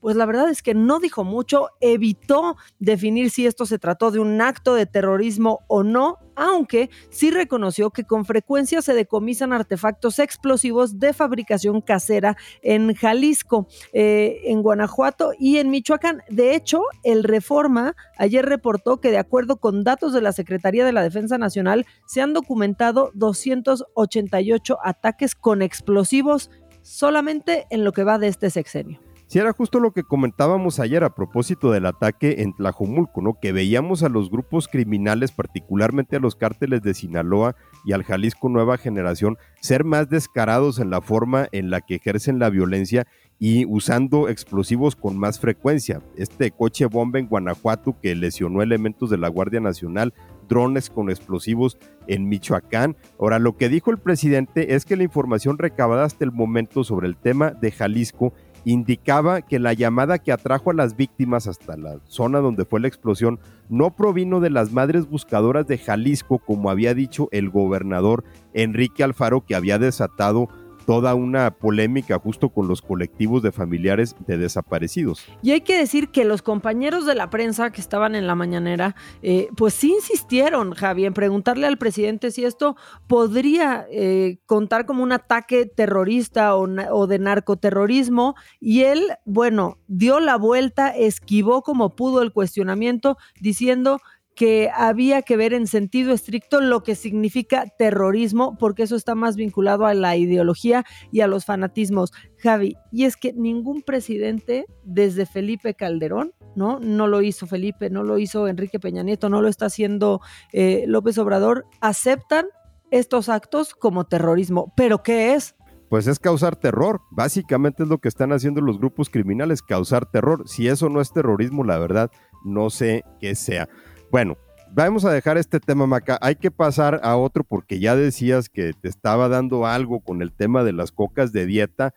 pues 0.00 0.16
la 0.16 0.26
verdad 0.26 0.50
es 0.50 0.62
que 0.62 0.74
no 0.74 0.98
dijo 0.98 1.24
mucho, 1.24 1.68
evitó 1.80 2.56
definir 2.78 3.30
si 3.30 3.46
esto 3.46 3.66
se 3.66 3.78
trató 3.78 4.10
de 4.10 4.18
un 4.18 4.40
acto 4.40 4.74
de 4.74 4.86
terrorismo 4.86 5.60
o 5.68 5.82
no, 5.82 6.18
aunque 6.34 6.88
sí 7.10 7.30
reconoció 7.30 7.90
que 7.90 8.04
con 8.04 8.24
frecuencia 8.24 8.80
se 8.80 8.94
decomisan 8.94 9.52
artefactos 9.52 10.18
explosivos 10.18 10.98
de 10.98 11.12
fabricación 11.12 11.82
casera 11.82 12.36
en 12.62 12.94
Jalisco, 12.94 13.68
eh, 13.92 14.40
en 14.44 14.62
Guanajuato 14.62 15.32
y 15.38 15.58
en 15.58 15.70
Michoacán. 15.70 16.22
De 16.30 16.54
hecho, 16.54 16.82
el 17.04 17.24
Reforma 17.24 17.94
ayer 18.16 18.46
reportó 18.46 19.00
que 19.00 19.10
de 19.10 19.18
acuerdo 19.18 19.58
con 19.58 19.84
datos 19.84 20.14
de 20.14 20.22
la 20.22 20.32
Secretaría 20.32 20.84
de 20.84 20.92
la 20.92 21.02
Defensa 21.02 21.36
Nacional, 21.36 21.86
se 22.06 22.22
han 22.22 22.32
documentado 22.32 23.10
288 23.14 24.78
ataques 24.82 25.34
con 25.34 25.60
explosivos 25.60 26.50
solamente 26.82 27.66
en 27.70 27.84
lo 27.84 27.92
que 27.92 28.04
va 28.04 28.18
de 28.18 28.28
este 28.28 28.48
sexenio. 28.48 29.09
Si 29.30 29.38
era 29.38 29.52
justo 29.52 29.78
lo 29.78 29.92
que 29.92 30.02
comentábamos 30.02 30.80
ayer 30.80 31.04
a 31.04 31.14
propósito 31.14 31.70
del 31.70 31.86
ataque 31.86 32.42
en 32.42 32.52
Tlajomulco, 32.52 33.22
¿no? 33.22 33.38
Que 33.40 33.52
veíamos 33.52 34.02
a 34.02 34.08
los 34.08 34.28
grupos 34.28 34.66
criminales, 34.66 35.30
particularmente 35.30 36.16
a 36.16 36.18
los 36.18 36.34
cárteles 36.34 36.82
de 36.82 36.94
Sinaloa 36.94 37.54
y 37.84 37.92
al 37.92 38.02
Jalisco 38.02 38.48
Nueva 38.48 38.76
Generación, 38.76 39.38
ser 39.60 39.84
más 39.84 40.10
descarados 40.10 40.80
en 40.80 40.90
la 40.90 41.00
forma 41.00 41.46
en 41.52 41.70
la 41.70 41.80
que 41.80 41.94
ejercen 41.94 42.40
la 42.40 42.50
violencia 42.50 43.06
y 43.38 43.66
usando 43.66 44.28
explosivos 44.28 44.96
con 44.96 45.16
más 45.16 45.38
frecuencia. 45.38 46.02
Este 46.16 46.50
coche 46.50 46.86
bomba 46.86 47.20
en 47.20 47.28
Guanajuato 47.28 47.96
que 48.02 48.16
lesionó 48.16 48.62
elementos 48.62 49.10
de 49.10 49.18
la 49.18 49.28
Guardia 49.28 49.60
Nacional, 49.60 50.12
drones 50.48 50.90
con 50.90 51.08
explosivos 51.08 51.78
en 52.08 52.28
Michoacán. 52.28 52.96
Ahora, 53.18 53.38
lo 53.38 53.56
que 53.56 53.68
dijo 53.68 53.92
el 53.92 53.98
presidente 53.98 54.74
es 54.74 54.84
que 54.84 54.96
la 54.96 55.04
información 55.04 55.56
recabada 55.56 56.04
hasta 56.04 56.24
el 56.24 56.32
momento 56.32 56.82
sobre 56.82 57.06
el 57.06 57.16
tema 57.16 57.52
de 57.52 57.70
Jalisco 57.70 58.34
indicaba 58.64 59.42
que 59.42 59.58
la 59.58 59.72
llamada 59.72 60.18
que 60.18 60.32
atrajo 60.32 60.70
a 60.70 60.74
las 60.74 60.96
víctimas 60.96 61.46
hasta 61.46 61.76
la 61.76 61.98
zona 62.04 62.40
donde 62.40 62.64
fue 62.64 62.80
la 62.80 62.88
explosión 62.88 63.40
no 63.68 63.94
provino 63.94 64.40
de 64.40 64.50
las 64.50 64.72
madres 64.72 65.08
buscadoras 65.08 65.66
de 65.66 65.78
Jalisco, 65.78 66.38
como 66.38 66.70
había 66.70 66.94
dicho 66.94 67.28
el 67.32 67.50
gobernador 67.50 68.24
Enrique 68.52 69.04
Alfaro, 69.04 69.44
que 69.44 69.54
había 69.54 69.78
desatado 69.78 70.48
toda 70.90 71.14
una 71.14 71.52
polémica 71.52 72.18
justo 72.18 72.48
con 72.48 72.66
los 72.66 72.82
colectivos 72.82 73.44
de 73.44 73.52
familiares 73.52 74.16
de 74.26 74.36
desaparecidos. 74.36 75.24
Y 75.40 75.52
hay 75.52 75.60
que 75.60 75.78
decir 75.78 76.08
que 76.08 76.24
los 76.24 76.42
compañeros 76.42 77.06
de 77.06 77.14
la 77.14 77.30
prensa 77.30 77.70
que 77.70 77.80
estaban 77.80 78.16
en 78.16 78.26
la 78.26 78.34
mañanera, 78.34 78.96
eh, 79.22 79.50
pues 79.56 79.74
sí 79.74 79.92
insistieron, 79.92 80.72
Javi, 80.72 81.04
en 81.04 81.14
preguntarle 81.14 81.68
al 81.68 81.78
presidente 81.78 82.32
si 82.32 82.44
esto 82.44 82.74
podría 83.06 83.86
eh, 83.88 84.38
contar 84.46 84.84
como 84.84 85.04
un 85.04 85.12
ataque 85.12 85.64
terrorista 85.64 86.56
o, 86.56 86.66
o 86.90 87.06
de 87.06 87.20
narcoterrorismo. 87.20 88.34
Y 88.58 88.80
él, 88.80 89.12
bueno, 89.24 89.78
dio 89.86 90.18
la 90.18 90.34
vuelta, 90.34 90.88
esquivó 90.88 91.62
como 91.62 91.94
pudo 91.94 92.20
el 92.20 92.32
cuestionamiento, 92.32 93.16
diciendo 93.40 94.00
que 94.40 94.70
había 94.74 95.20
que 95.20 95.36
ver 95.36 95.52
en 95.52 95.66
sentido 95.66 96.14
estricto 96.14 96.62
lo 96.62 96.82
que 96.82 96.94
significa 96.94 97.66
terrorismo, 97.76 98.56
porque 98.56 98.84
eso 98.84 98.96
está 98.96 99.14
más 99.14 99.36
vinculado 99.36 99.84
a 99.84 99.92
la 99.92 100.16
ideología 100.16 100.86
y 101.12 101.20
a 101.20 101.26
los 101.26 101.44
fanatismos. 101.44 102.10
Javi, 102.38 102.78
y 102.90 103.04
es 103.04 103.18
que 103.18 103.34
ningún 103.34 103.82
presidente 103.82 104.64
desde 104.82 105.26
Felipe 105.26 105.74
Calderón, 105.74 106.32
¿no? 106.56 106.80
No 106.80 107.06
lo 107.06 107.20
hizo 107.20 107.46
Felipe, 107.46 107.90
no 107.90 108.02
lo 108.02 108.16
hizo 108.16 108.48
Enrique 108.48 108.80
Peña 108.80 109.02
Nieto, 109.02 109.28
no 109.28 109.42
lo 109.42 109.48
está 109.48 109.66
haciendo 109.66 110.22
eh, 110.54 110.84
López 110.86 111.18
Obrador, 111.18 111.66
aceptan 111.82 112.46
estos 112.90 113.28
actos 113.28 113.74
como 113.74 114.06
terrorismo. 114.06 114.72
¿Pero 114.74 115.02
qué 115.02 115.34
es? 115.34 115.54
pues 115.90 116.06
es 116.06 116.20
causar 116.20 116.54
terror. 116.54 117.02
Básicamente 117.10 117.82
es 117.82 117.88
lo 117.88 117.98
que 117.98 118.08
están 118.08 118.32
haciendo 118.32 118.60
los 118.60 118.78
grupos 118.78 119.10
criminales, 119.10 119.60
causar 119.60 120.06
terror. 120.06 120.48
Si 120.48 120.68
eso 120.68 120.88
no 120.88 121.00
es 121.00 121.12
terrorismo, 121.12 121.64
la 121.64 121.78
verdad, 121.78 122.12
no 122.44 122.70
sé 122.70 123.02
qué 123.20 123.34
sea. 123.34 123.68
Bueno, 124.10 124.36
vamos 124.72 125.04
a 125.04 125.12
dejar 125.12 125.38
este 125.38 125.60
tema, 125.60 125.86
Maca. 125.86 126.18
Hay 126.20 126.34
que 126.34 126.50
pasar 126.50 127.00
a 127.04 127.16
otro 127.16 127.44
porque 127.44 127.78
ya 127.78 127.94
decías 127.94 128.48
que 128.48 128.72
te 128.72 128.88
estaba 128.88 129.28
dando 129.28 129.66
algo 129.66 130.00
con 130.00 130.20
el 130.20 130.32
tema 130.32 130.64
de 130.64 130.72
las 130.72 130.90
cocas 130.90 131.32
de 131.32 131.46
dieta. 131.46 131.94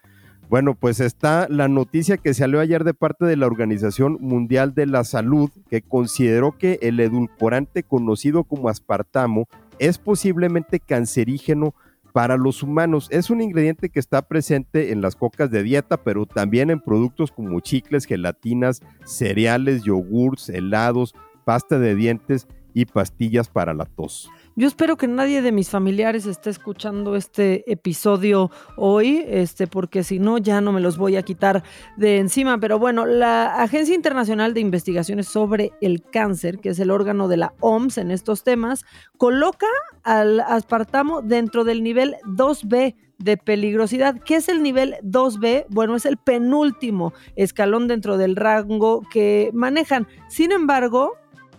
Bueno, 0.48 0.76
pues 0.76 1.00
está 1.00 1.48
la 1.50 1.68
noticia 1.68 2.18
que 2.18 2.36
salió 2.36 2.60
ayer 2.60 2.84
de 2.84 2.94
parte 2.94 3.26
de 3.26 3.36
la 3.36 3.48
Organización 3.48 4.20
Mundial 4.22 4.76
de 4.76 4.86
la 4.86 5.04
Salud, 5.04 5.50
que 5.72 5.82
consideró 5.82 6.56
que 6.56 6.78
el 6.84 7.00
edulcorante 7.00 7.82
conocido 7.82 8.44
como 8.44 8.70
aspartamo 8.70 9.48
es 9.80 9.98
posiblemente 9.98 10.80
cancerígeno 10.80 11.74
para 12.12 12.38
los 12.38 12.62
humanos. 12.62 13.08
Es 13.10 13.32
un 13.32 13.42
ingrediente 13.42 13.90
que 13.90 14.00
está 14.00 14.22
presente 14.22 14.92
en 14.92 15.02
las 15.02 15.16
cocas 15.16 15.50
de 15.50 15.64
dieta, 15.64 15.98
pero 15.98 16.28
también 16.28 16.70
en 16.70 16.80
productos 16.80 17.32
como 17.32 17.60
chicles, 17.60 18.06
gelatinas, 18.06 18.84
cereales, 19.04 19.82
yogurts, 19.84 20.50
helados, 20.50 21.16
pasta 21.44 21.80
de 21.80 21.96
dientes 21.96 22.48
y 22.74 22.86
pastillas 22.86 23.50
para 23.50 23.74
la 23.74 23.86
tos. 23.86 24.30
Yo 24.56 24.68
espero 24.68 24.98
que 24.98 25.08
nadie 25.08 25.42
de 25.42 25.52
mis 25.52 25.70
familiares 25.70 26.28
esté 26.28 26.52
escuchando 26.52 27.16
este 27.16 27.72
episodio 27.72 28.52
hoy, 28.78 29.24
este, 29.28 29.66
porque 29.66 30.04
si 30.04 30.20
no, 30.20 30.38
ya 30.38 30.62
no 30.62 30.72
me 30.72 30.80
los 30.80 30.98
voy 30.98 31.16
a 31.16 31.24
quitar 31.24 31.64
de 31.98 32.18
encima. 32.18 32.60
Pero 32.60 32.78
bueno, 32.78 33.08
la 33.08 33.64
Agencia 33.64 33.96
Internacional 33.96 34.54
de 34.54 34.60
Investigaciones 34.60 35.28
sobre 35.28 35.72
el 35.82 36.04
Cáncer, 36.04 36.60
que 36.60 36.70
es 36.70 36.80
el 36.80 36.92
órgano 36.92 37.28
de 37.28 37.38
la 37.38 37.54
OMS 37.62 37.98
en 37.98 38.12
estos 38.12 38.44
temas, 38.44 38.86
coloca 39.18 39.68
al 40.04 40.40
aspartamo 40.42 41.24
dentro 41.24 41.64
del 41.64 41.82
nivel 41.82 42.18
2B 42.26 42.96
de 43.18 43.38
peligrosidad. 43.38 44.20
¿Qué 44.24 44.36
es 44.36 44.50
el 44.50 44.62
nivel 44.62 44.98
2B? 45.02 45.66
Bueno, 45.70 45.96
es 45.96 46.06
el 46.06 46.18
penúltimo 46.18 47.14
escalón 47.36 47.88
dentro 47.88 48.18
del 48.18 48.36
rango 48.36 49.02
que 49.12 49.50
manejan. 49.54 50.08
Sin 50.28 50.52
embargo, 50.52 51.14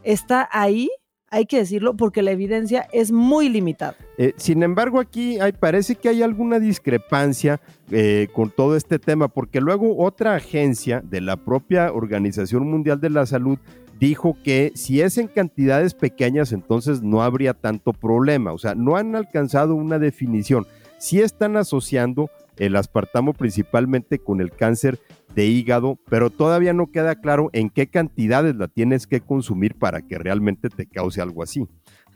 está 0.04 0.48
ahí, 0.52 0.90
hay 1.30 1.46
que 1.46 1.58
decirlo, 1.58 1.96
porque 1.96 2.22
la 2.22 2.30
evidencia 2.30 2.86
es 2.92 3.10
muy 3.10 3.48
limitada. 3.48 3.96
Eh, 4.18 4.34
sin 4.36 4.62
embargo, 4.62 5.00
aquí 5.00 5.38
parece 5.58 5.96
que 5.96 6.08
hay 6.08 6.22
alguna 6.22 6.60
discrepancia 6.60 7.60
eh, 7.90 8.28
con 8.32 8.50
todo 8.50 8.76
este 8.76 8.98
tema, 8.98 9.28
porque 9.28 9.60
luego 9.60 9.98
otra 9.98 10.36
agencia 10.36 11.00
de 11.00 11.20
la 11.20 11.36
propia 11.36 11.92
Organización 11.92 12.70
Mundial 12.70 13.00
de 13.00 13.10
la 13.10 13.26
Salud 13.26 13.58
dijo 13.98 14.36
que 14.44 14.72
si 14.74 15.00
es 15.00 15.18
en 15.18 15.28
cantidades 15.28 15.94
pequeñas, 15.94 16.52
entonces 16.52 17.02
no 17.02 17.22
habría 17.22 17.54
tanto 17.54 17.92
problema. 17.92 18.52
O 18.52 18.58
sea, 18.58 18.74
no 18.74 18.96
han 18.96 19.16
alcanzado 19.16 19.74
una 19.74 19.98
definición. 19.98 20.66
Sí 20.98 21.20
están 21.20 21.56
asociando 21.56 22.30
el 22.56 22.76
aspartamo 22.76 23.32
principalmente 23.32 24.18
con 24.18 24.40
el 24.40 24.50
cáncer 24.50 25.00
de 25.34 25.46
hígado, 25.46 25.98
pero 26.08 26.30
todavía 26.30 26.72
no 26.72 26.90
queda 26.90 27.16
claro 27.20 27.50
en 27.52 27.70
qué 27.70 27.88
cantidades 27.88 28.54
la 28.56 28.68
tienes 28.68 29.06
que 29.06 29.20
consumir 29.20 29.74
para 29.74 30.02
que 30.02 30.18
realmente 30.18 30.68
te 30.68 30.86
cause 30.86 31.20
algo 31.20 31.42
así. 31.42 31.66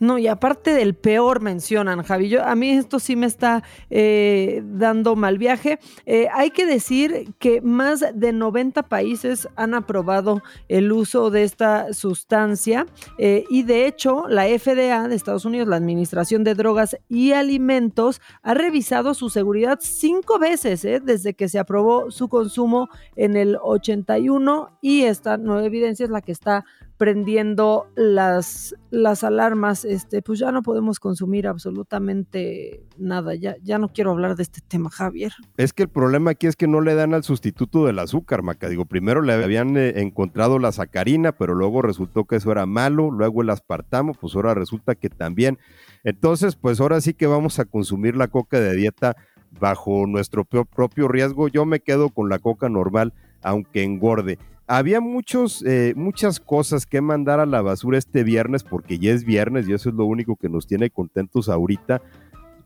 No, 0.01 0.19
y 0.19 0.29
aparte 0.29 0.75
del 0.75 0.95
peor 0.95 1.41
mencionan, 1.41 2.03
Javi. 2.03 2.29
Yo, 2.29 2.45
a 2.45 2.55
mí 2.55 2.71
esto 2.71 2.99
sí 2.99 3.17
me 3.17 3.27
está 3.27 3.65
eh, 3.91 4.63
dando 4.65 5.17
mal 5.17 5.39
viaje. 5.39 5.79
Eh, 6.07 6.29
hay 6.33 6.51
que 6.51 6.67
decir 6.67 7.35
que 7.39 7.61
más 7.61 8.05
de 8.15 8.33
90 8.33 8.85
países 8.85 9.49
han 9.57 9.75
aprobado 9.75 10.43
el 10.69 10.93
uso 10.93 11.31
de 11.31 11.43
esta 11.43 11.93
sustancia 11.93 12.87
eh, 13.19 13.45
y 13.51 13.65
de 13.65 13.87
hecho 13.87 14.25
la 14.29 14.45
FDA 14.45 15.09
de 15.09 15.17
Estados 15.17 15.45
Unidos, 15.45 15.69
la 15.69 15.77
Administración 15.77 16.45
de 16.45 16.55
Drogas 16.55 16.97
y 17.09 17.33
Alimentos, 17.33 18.21
ha 18.43 18.55
revisado 18.55 19.15
su 19.15 19.31
seguridad 19.31 19.79
cinco 19.83 20.39
veces 20.39 20.83
desde 20.83 21.35
que 21.35 21.49
se 21.49 21.59
aprobó 21.59 22.11
su 22.11 22.29
consumo 22.29 22.89
en 23.17 23.37
el 23.37 23.59
81 23.61 24.79
y 24.81 25.03
esta 25.03 25.37
nueva 25.37 25.65
evidencia 25.65 26.05
es 26.05 26.11
la 26.11 26.23
que 26.23 26.33
está 26.33 26.65
prendiendo 26.99 27.87
las, 27.95 28.75
las 28.91 29.23
alarmas, 29.23 29.85
este, 29.85 30.21
pues 30.21 30.41
ya 30.41 30.51
no 30.51 30.63
podemos 30.63 30.99
consumir 30.99 31.47
absolutamente 31.47 32.83
nada. 32.99 33.37
Ya, 33.37 33.57
ya 33.63 33.79
no 33.79 33.89
quiero 33.89 34.11
hablar 34.11 34.35
de 34.35 34.43
este 34.43 34.61
tema, 34.67 34.91
Javier. 34.91 35.33
Es 35.57 35.73
que 35.73 35.85
el 35.85 35.89
problema 35.89 36.33
aquí 36.33 36.49
es 36.49 36.57
que 36.57 36.67
no 36.67 36.81
le 36.81 36.97
dan 36.97 37.15
al 37.15 37.23
sustituto 37.23 37.87
del 37.87 38.01
azúcar, 38.01 38.43
Maca. 38.43 38.69
Digo, 38.69 38.85
primero 38.85 39.23
le 39.23 39.33
habían 39.33 39.77
eh, 39.77 40.01
encontrado 40.01 40.59
la 40.59 40.73
sacarina, 40.73 41.31
pero 41.31 41.55
luego 41.55 41.83
resultó 41.83 42.25
que 42.25 42.37
eso 42.37 42.51
era 42.51 42.67
malo, 42.67 43.13
luego 43.13 43.43
el 43.43 43.51
aspartamo, 43.51 44.13
pues 44.15 44.35
ahora 44.35 44.55
resulta 44.55 44.97
que 44.97 45.09
también. 45.09 45.59
Entonces, 46.03 46.57
pues 46.57 46.81
ahora 46.81 47.01
sí 47.01 47.15
que 47.15 47.29
vamos 47.29 47.61
a 47.61 47.65
consumir 47.65 48.17
la 48.17 48.27
coca 48.27 48.59
de 48.59 48.75
dieta 48.75 49.17
bajo 49.61 50.07
nuestro 50.09 50.45
propio 50.45 51.07
riesgo. 51.07 51.47
Yo 51.47 51.65
me 51.65 51.79
quedo 51.79 52.11
con 52.11 52.29
la 52.29 52.41
coca 52.41 52.69
normal, 52.69 53.15
aunque 53.41 53.85
engorde 53.85 54.39
había 54.69 55.01
muchos, 55.01 55.65
eh, 55.67 55.95
muchas 55.97 56.39
cosas 56.39 56.87
que 56.87 57.01
mandar 57.01 57.41
a 57.41 57.47
la 57.47 57.63
basura 57.63 57.99
este 57.99 58.23
viernes, 58.23 58.63
porque 58.63 58.99
ya 58.99 59.13
es 59.13 59.25
viernes 59.25 59.67
y 59.69 59.73
eso 59.73 59.89
es 59.89 59.95
lo 59.95 60.05
único 60.05 60.37
que 60.37 60.49
nos 60.49 60.67
tiene 60.67 60.91
contentos 60.91 61.49
ahorita. 61.49 62.03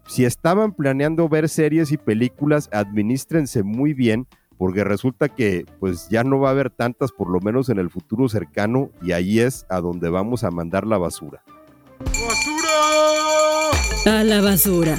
Si 0.06 0.24
estaban 0.24 0.72
planeando 0.72 1.28
ver 1.28 1.48
series 1.48 1.92
y 1.92 1.96
películas, 1.96 2.68
administrense 2.72 3.62
muy 3.62 3.94
bien, 3.94 4.26
porque 4.58 4.84
resulta 4.84 5.28
que 5.28 5.64
pues 5.80 6.08
ya 6.08 6.24
no 6.24 6.40
va 6.40 6.48
a 6.48 6.52
haber 6.52 6.70
tantas, 6.70 7.12
por 7.12 7.30
lo 7.30 7.40
menos 7.40 7.68
en 7.68 7.78
el 7.78 7.88
futuro 7.88 8.28
cercano, 8.28 8.90
y 9.00 9.12
ahí 9.12 9.38
es 9.38 9.64
a 9.70 9.80
donde 9.80 10.10
vamos 10.10 10.44
a 10.44 10.50
mandar 10.50 10.86
la 10.86 10.98
basura. 10.98 11.42
¡Basura! 12.00 12.58
A 14.04 14.24
la 14.24 14.40
basura. 14.40 14.98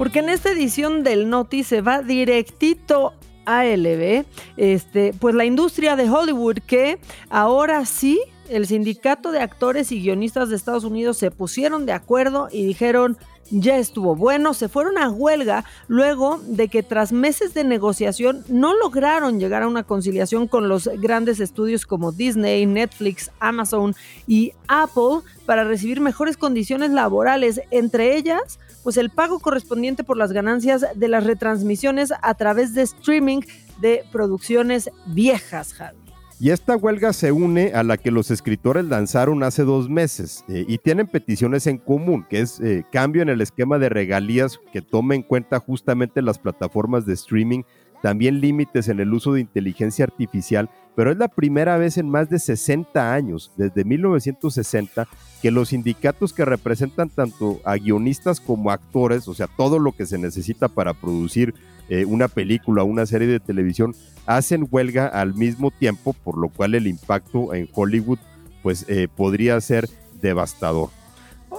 Porque 0.00 0.20
en 0.20 0.30
esta 0.30 0.52
edición 0.52 1.04
del 1.04 1.28
Noti 1.28 1.62
se 1.62 1.82
va 1.82 2.00
directito 2.00 3.12
a 3.44 3.66
LB, 3.66 4.24
este, 4.56 5.12
pues 5.20 5.34
la 5.34 5.44
industria 5.44 5.94
de 5.94 6.08
Hollywood 6.08 6.56
que 6.66 6.98
ahora 7.28 7.84
sí 7.84 8.18
el 8.48 8.66
sindicato 8.66 9.30
de 9.30 9.40
actores 9.40 9.92
y 9.92 10.00
guionistas 10.00 10.48
de 10.48 10.56
Estados 10.56 10.84
Unidos 10.84 11.18
se 11.18 11.30
pusieron 11.30 11.84
de 11.84 11.92
acuerdo 11.92 12.48
y 12.50 12.64
dijeron 12.64 13.18
ya 13.50 13.76
estuvo 13.76 14.16
bueno, 14.16 14.54
se 14.54 14.70
fueron 14.70 14.96
a 14.96 15.10
huelga 15.10 15.66
luego 15.86 16.40
de 16.46 16.68
que 16.68 16.82
tras 16.82 17.12
meses 17.12 17.52
de 17.52 17.64
negociación 17.64 18.42
no 18.48 18.74
lograron 18.74 19.38
llegar 19.38 19.64
a 19.64 19.68
una 19.68 19.82
conciliación 19.82 20.48
con 20.48 20.66
los 20.70 20.88
grandes 20.98 21.40
estudios 21.40 21.84
como 21.84 22.10
Disney, 22.10 22.64
Netflix, 22.64 23.30
Amazon 23.38 23.94
y 24.26 24.52
Apple 24.66 25.20
para 25.44 25.64
recibir 25.64 26.00
mejores 26.00 26.38
condiciones 26.38 26.90
laborales, 26.90 27.60
entre 27.70 28.16
ellas 28.16 28.58
pues 28.82 28.96
el 28.96 29.10
pago 29.10 29.38
correspondiente 29.40 30.04
por 30.04 30.16
las 30.16 30.32
ganancias 30.32 30.84
de 30.94 31.08
las 31.08 31.24
retransmisiones 31.24 32.12
a 32.22 32.34
través 32.34 32.74
de 32.74 32.82
streaming 32.82 33.40
de 33.80 34.04
producciones 34.12 34.90
viejas, 35.06 35.74
Javi. 35.74 36.00
Y 36.42 36.52
esta 36.52 36.74
huelga 36.74 37.12
se 37.12 37.32
une 37.32 37.72
a 37.74 37.82
la 37.82 37.98
que 37.98 38.10
los 38.10 38.30
escritores 38.30 38.86
lanzaron 38.86 39.42
hace 39.42 39.62
dos 39.62 39.90
meses 39.90 40.42
eh, 40.48 40.64
y 40.66 40.78
tienen 40.78 41.06
peticiones 41.06 41.66
en 41.66 41.76
común, 41.76 42.24
que 42.30 42.40
es 42.40 42.60
eh, 42.60 42.82
cambio 42.90 43.20
en 43.20 43.28
el 43.28 43.42
esquema 43.42 43.78
de 43.78 43.90
regalías 43.90 44.58
que 44.72 44.80
tome 44.80 45.16
en 45.16 45.22
cuenta 45.22 45.60
justamente 45.60 46.22
las 46.22 46.38
plataformas 46.38 47.04
de 47.04 47.12
streaming, 47.12 47.64
también 48.02 48.40
límites 48.40 48.88
en 48.88 49.00
el 49.00 49.12
uso 49.12 49.32
de 49.32 49.40
inteligencia 49.40 50.04
artificial, 50.04 50.70
pero 50.96 51.12
es 51.12 51.18
la 51.18 51.28
primera 51.28 51.78
vez 51.78 51.98
en 51.98 52.08
más 52.08 52.28
de 52.28 52.38
60 52.38 53.12
años, 53.12 53.52
desde 53.56 53.84
1960, 53.84 55.06
que 55.40 55.50
los 55.50 55.70
sindicatos 55.70 56.32
que 56.32 56.44
representan 56.44 57.08
tanto 57.08 57.60
a 57.64 57.76
guionistas 57.76 58.40
como 58.40 58.70
a 58.70 58.74
actores, 58.74 59.28
o 59.28 59.34
sea, 59.34 59.46
todo 59.46 59.78
lo 59.78 59.92
que 59.92 60.06
se 60.06 60.18
necesita 60.18 60.68
para 60.68 60.94
producir 60.94 61.54
eh, 61.88 62.04
una 62.04 62.28
película, 62.28 62.82
una 62.84 63.06
serie 63.06 63.28
de 63.28 63.40
televisión, 63.40 63.94
hacen 64.26 64.66
huelga 64.70 65.06
al 65.06 65.34
mismo 65.34 65.70
tiempo, 65.70 66.12
por 66.12 66.38
lo 66.38 66.48
cual 66.48 66.74
el 66.74 66.86
impacto 66.86 67.54
en 67.54 67.68
Hollywood 67.72 68.18
pues 68.62 68.84
eh, 68.88 69.08
podría 69.14 69.60
ser 69.60 69.88
devastador. 70.20 70.90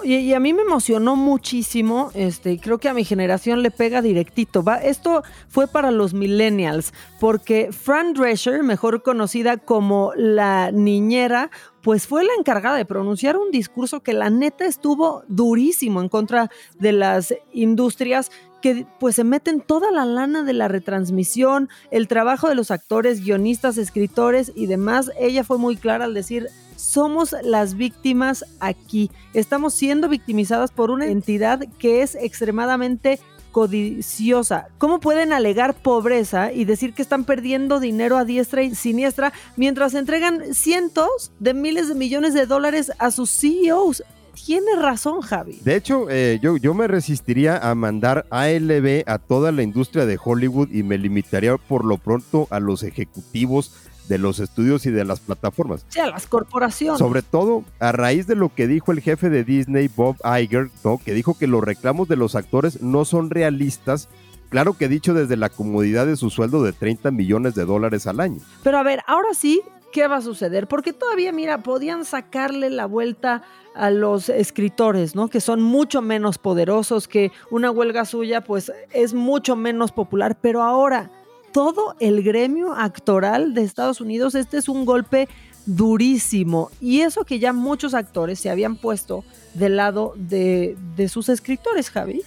Y 0.03 0.33
a 0.33 0.39
mí 0.39 0.53
me 0.53 0.61
emocionó 0.61 1.15
muchísimo, 1.15 2.11
este, 2.13 2.59
creo 2.59 2.77
que 2.77 2.89
a 2.89 2.93
mi 2.93 3.03
generación 3.03 3.61
le 3.61 3.71
pega 3.71 4.01
directito. 4.01 4.63
Va, 4.63 4.77
esto 4.77 5.23
fue 5.49 5.67
para 5.67 5.91
los 5.91 6.13
millennials, 6.13 6.93
porque 7.19 7.71
Fran 7.71 8.13
Drescher, 8.13 8.63
mejor 8.63 9.03
conocida 9.03 9.57
como 9.57 10.13
la 10.15 10.71
niñera, 10.71 11.51
pues 11.81 12.07
fue 12.07 12.23
la 12.23 12.33
encargada 12.37 12.77
de 12.77 12.85
pronunciar 12.85 13.37
un 13.37 13.51
discurso 13.51 14.01
que 14.01 14.13
la 14.13 14.29
neta 14.29 14.65
estuvo 14.65 15.23
durísimo 15.27 16.01
en 16.01 16.09
contra 16.09 16.49
de 16.79 16.93
las 16.93 17.33
industrias 17.51 18.31
que 18.61 18.85
pues 18.99 19.15
se 19.15 19.23
meten 19.23 19.59
toda 19.59 19.91
la 19.91 20.05
lana 20.05 20.43
de 20.43 20.53
la 20.53 20.67
retransmisión, 20.67 21.69
el 21.89 22.07
trabajo 22.07 22.47
de 22.47 22.55
los 22.55 22.71
actores, 22.71 23.23
guionistas, 23.23 23.77
escritores 23.77 24.51
y 24.55 24.67
demás. 24.67 25.11
Ella 25.19 25.43
fue 25.43 25.57
muy 25.57 25.75
clara 25.75 26.05
al 26.05 26.13
decir, 26.13 26.47
somos 26.81 27.35
las 27.43 27.75
víctimas 27.75 28.43
aquí. 28.59 29.11
Estamos 29.33 29.73
siendo 29.75 30.09
victimizadas 30.09 30.71
por 30.71 30.89
una 30.89 31.05
entidad 31.05 31.61
que 31.77 32.01
es 32.01 32.15
extremadamente 32.15 33.19
codiciosa. 33.51 34.67
¿Cómo 34.77 34.99
pueden 34.99 35.31
alegar 35.31 35.75
pobreza 35.75 36.51
y 36.51 36.65
decir 36.65 36.93
que 36.93 37.01
están 37.01 37.25
perdiendo 37.25 37.79
dinero 37.79 38.17
a 38.17 38.25
diestra 38.25 38.63
y 38.63 38.73
siniestra 38.73 39.31
mientras 39.57 39.93
entregan 39.93 40.53
cientos 40.53 41.31
de 41.39 41.53
miles 41.53 41.87
de 41.87 41.95
millones 41.95 42.33
de 42.33 42.45
dólares 42.45 42.91
a 42.97 43.11
sus 43.11 43.29
CEOs? 43.29 44.03
Tiene 44.45 44.75
razón, 44.75 45.21
Javi. 45.21 45.59
De 45.63 45.75
hecho, 45.75 46.07
eh, 46.09 46.39
yo, 46.41 46.57
yo 46.57 46.73
me 46.73 46.87
resistiría 46.87 47.57
a 47.57 47.75
mandar 47.75 48.25
ALB 48.31 49.03
a 49.05 49.19
toda 49.19 49.51
la 49.51 49.61
industria 49.61 50.05
de 50.05 50.17
Hollywood 50.23 50.69
y 50.71 50.81
me 50.81 50.97
limitaría 50.97 51.57
por 51.57 51.85
lo 51.85 51.97
pronto 51.97 52.47
a 52.49 52.59
los 52.59 52.81
ejecutivos 52.81 53.71
de 54.07 54.17
los 54.17 54.39
estudios 54.39 54.85
y 54.85 54.91
de 54.91 55.05
las 55.05 55.19
plataformas. 55.19 55.85
Sí, 55.89 55.99
a 55.99 56.07
las 56.07 56.27
corporaciones. 56.27 56.99
Sobre 56.99 57.21
todo 57.21 57.63
a 57.79 57.91
raíz 57.91 58.27
de 58.27 58.35
lo 58.35 58.53
que 58.53 58.67
dijo 58.67 58.91
el 58.91 59.01
jefe 59.01 59.29
de 59.29 59.43
Disney, 59.43 59.87
Bob 59.87 60.17
Iger, 60.23 60.69
que 61.03 61.13
dijo 61.13 61.37
que 61.37 61.47
los 61.47 61.63
reclamos 61.63 62.07
de 62.07 62.15
los 62.15 62.35
actores 62.35 62.81
no 62.81 63.05
son 63.05 63.29
realistas 63.29 64.09
Claro 64.51 64.73
que 64.73 64.89
dicho 64.89 65.13
desde 65.13 65.37
la 65.37 65.47
comodidad 65.47 66.05
de 66.05 66.17
su 66.17 66.29
sueldo 66.29 66.61
de 66.61 66.73
30 66.73 67.09
millones 67.11 67.55
de 67.55 67.63
dólares 67.63 68.05
al 68.05 68.19
año. 68.19 68.41
Pero 68.63 68.79
a 68.79 68.83
ver, 68.83 69.01
ahora 69.07 69.33
sí, 69.33 69.61
¿qué 69.93 70.07
va 70.07 70.17
a 70.17 70.21
suceder? 70.21 70.67
Porque 70.67 70.91
todavía, 70.91 71.31
mira, 71.31 71.63
podían 71.63 72.03
sacarle 72.03 72.69
la 72.69 72.85
vuelta 72.85 73.43
a 73.75 73.91
los 73.91 74.27
escritores, 74.27 75.15
¿no? 75.15 75.29
Que 75.29 75.39
son 75.39 75.61
mucho 75.61 76.01
menos 76.01 76.37
poderosos, 76.37 77.07
que 77.07 77.31
una 77.49 77.71
huelga 77.71 78.03
suya 78.03 78.41
pues 78.41 78.73
es 78.91 79.13
mucho 79.13 79.55
menos 79.55 79.93
popular, 79.93 80.37
pero 80.41 80.63
ahora 80.63 81.09
todo 81.51 81.95
el 81.99 82.23
gremio 82.23 82.73
actoral 82.73 83.53
de 83.53 83.63
Estados 83.63 84.01
Unidos, 84.01 84.35
este 84.35 84.57
es 84.57 84.69
un 84.69 84.85
golpe 84.85 85.27
durísimo. 85.65 86.71
Y 86.79 87.01
eso 87.01 87.23
que 87.23 87.39
ya 87.39 87.53
muchos 87.53 87.93
actores 87.93 88.39
se 88.39 88.49
habían 88.49 88.75
puesto 88.75 89.23
del 89.53 89.77
lado 89.77 90.13
de, 90.15 90.75
sus 91.09 91.29
escritores, 91.29 91.89
Javi. 91.89 92.21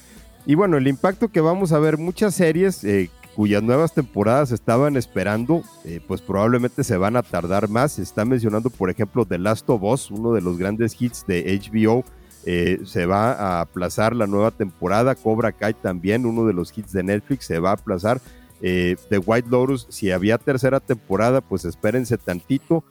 Y 0.46 0.54
bueno, 0.54 0.76
el 0.76 0.86
impacto 0.86 1.28
que 1.28 1.40
vamos 1.40 1.72
a 1.72 1.78
ver, 1.78 1.96
muchas 1.96 2.34
series 2.34 2.84
eh, 2.84 3.10
cuyas 3.34 3.62
nuevas 3.62 3.92
temporadas 3.92 4.52
estaban 4.52 4.96
esperando, 4.96 5.62
eh, 5.84 6.00
pues 6.06 6.20
probablemente 6.20 6.84
se 6.84 6.96
van 6.96 7.16
a 7.16 7.22
tardar 7.22 7.68
más. 7.68 7.92
Se 7.92 8.02
está 8.02 8.24
mencionando, 8.24 8.70
por 8.70 8.90
ejemplo, 8.90 9.24
The 9.24 9.38
Last 9.38 9.68
of 9.70 9.82
Us, 9.82 10.10
uno 10.10 10.32
de 10.32 10.40
los 10.40 10.58
grandes 10.58 11.00
hits 11.00 11.26
de 11.26 11.60
HBO. 11.60 12.04
Eh, 12.46 12.80
se 12.84 13.06
va 13.06 13.32
a 13.32 13.60
aplazar 13.62 14.14
la 14.14 14.26
nueva 14.26 14.50
temporada. 14.50 15.14
Cobra 15.14 15.52
Kai 15.52 15.72
también, 15.72 16.26
uno 16.26 16.46
de 16.46 16.52
los 16.52 16.76
hits 16.76 16.92
de 16.92 17.02
Netflix, 17.02 17.46
se 17.46 17.58
va 17.58 17.70
a 17.70 17.74
aplazar. 17.74 18.20
Eh, 18.60 18.96
The 19.08 19.18
White 19.18 19.48
Lotus, 19.50 19.86
si 19.90 20.10
había 20.10 20.38
tercera 20.38 20.80
temporada, 20.80 21.40
pues 21.40 21.64
espérense 21.64 22.18
tantito. 22.18 22.84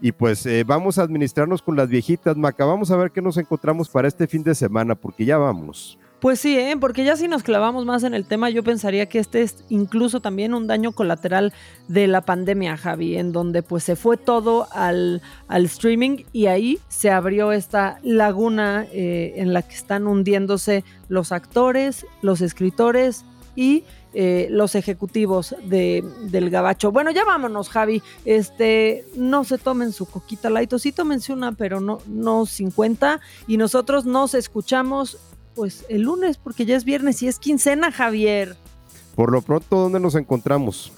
Y 0.00 0.10
pues 0.10 0.48
vamos 0.66 0.98
a 0.98 1.02
administrarnos 1.02 1.62
con 1.62 1.76
las 1.76 1.88
viejitas, 1.88 2.36
Maca. 2.36 2.64
Vamos 2.64 2.90
a 2.90 2.96
ver 2.96 3.12
qué 3.12 3.22
nos 3.22 3.36
encontramos 3.36 3.88
para 3.88 4.08
este 4.08 4.26
fin 4.26 4.42
de 4.42 4.56
semana, 4.56 4.96
porque 4.96 5.24
ya 5.24 5.38
vamos. 5.38 5.96
Pues 6.22 6.38
sí, 6.38 6.56
¿eh? 6.56 6.76
porque 6.78 7.04
ya 7.04 7.16
si 7.16 7.26
nos 7.26 7.42
clavamos 7.42 7.84
más 7.84 8.04
en 8.04 8.14
el 8.14 8.26
tema, 8.26 8.48
yo 8.48 8.62
pensaría 8.62 9.06
que 9.06 9.18
este 9.18 9.42
es 9.42 9.64
incluso 9.70 10.20
también 10.20 10.54
un 10.54 10.68
daño 10.68 10.92
colateral 10.92 11.52
de 11.88 12.06
la 12.06 12.20
pandemia, 12.20 12.76
Javi, 12.76 13.16
en 13.16 13.32
donde 13.32 13.64
pues 13.64 13.82
se 13.82 13.96
fue 13.96 14.16
todo 14.16 14.68
al, 14.70 15.20
al 15.48 15.64
streaming 15.64 16.18
y 16.32 16.46
ahí 16.46 16.78
se 16.86 17.10
abrió 17.10 17.50
esta 17.50 17.98
laguna 18.04 18.86
eh, 18.92 19.32
en 19.38 19.52
la 19.52 19.62
que 19.62 19.74
están 19.74 20.06
hundiéndose 20.06 20.84
los 21.08 21.32
actores, 21.32 22.06
los 22.20 22.40
escritores 22.40 23.24
y 23.56 23.82
eh, 24.14 24.48
los 24.50 24.74
ejecutivos 24.74 25.54
de, 25.64 26.04
del 26.22 26.50
gabacho. 26.50 26.92
Bueno, 26.92 27.10
ya 27.10 27.24
vámonos, 27.24 27.68
Javi. 27.68 28.02
Este, 28.24 29.04
no 29.16 29.44
se 29.44 29.58
tomen 29.58 29.92
su 29.92 30.06
coquita 30.06 30.50
light, 30.50 30.72
o 30.72 30.78
sí 30.78 30.92
tómense 30.92 31.32
una, 31.32 31.52
pero 31.52 31.80
no, 31.80 32.00
no 32.06 32.46
50. 32.46 33.20
Y 33.46 33.56
nosotros 33.56 34.04
nos 34.04 34.34
escuchamos 34.34 35.18
pues 35.54 35.84
el 35.88 36.02
lunes, 36.02 36.38
porque 36.38 36.64
ya 36.64 36.76
es 36.76 36.84
viernes 36.84 37.22
y 37.22 37.28
es 37.28 37.38
quincena, 37.38 37.92
Javier. 37.92 38.56
Por 39.14 39.30
lo 39.30 39.42
pronto, 39.42 39.76
¿dónde 39.76 40.00
nos 40.00 40.14
encontramos? 40.14 40.92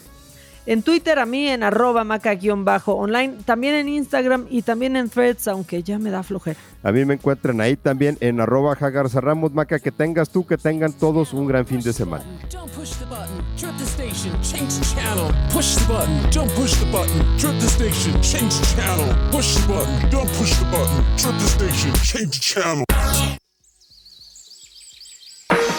En 0.67 0.83
Twitter 0.83 1.19
a 1.19 1.27
mí 1.27 1.49
en 1.49 1.63
arroba 1.63 2.05
maca-online, 2.05 3.35
también 3.45 3.75
en 3.75 3.89
Instagram 3.89 4.47
y 4.49 4.63
también 4.63 4.97
en 4.97 5.11
Threads, 5.11 5.47
aunque 5.49 5.83
ya 5.83 5.99
me 5.99 6.11
da 6.11 6.23
flojera. 6.23 6.59
A 6.83 6.91
mí 6.91 7.05
me 7.05 7.15
encuentran 7.15 7.61
ahí 7.61 7.77
también 7.77 8.17
en 8.21 8.41
arroba 8.41 8.75
Jagarza 8.75 9.21
Ramos, 9.21 9.53
Maca, 9.53 9.79
que 9.79 9.93
tengas 9.93 10.31
tú, 10.31 10.47
que 10.47 10.57
tengan 10.57 10.93
todos 10.95 11.35
un 11.35 11.47
gran 11.47 11.67
fin 11.67 11.83
de 11.83 11.93
semana. 11.93 12.25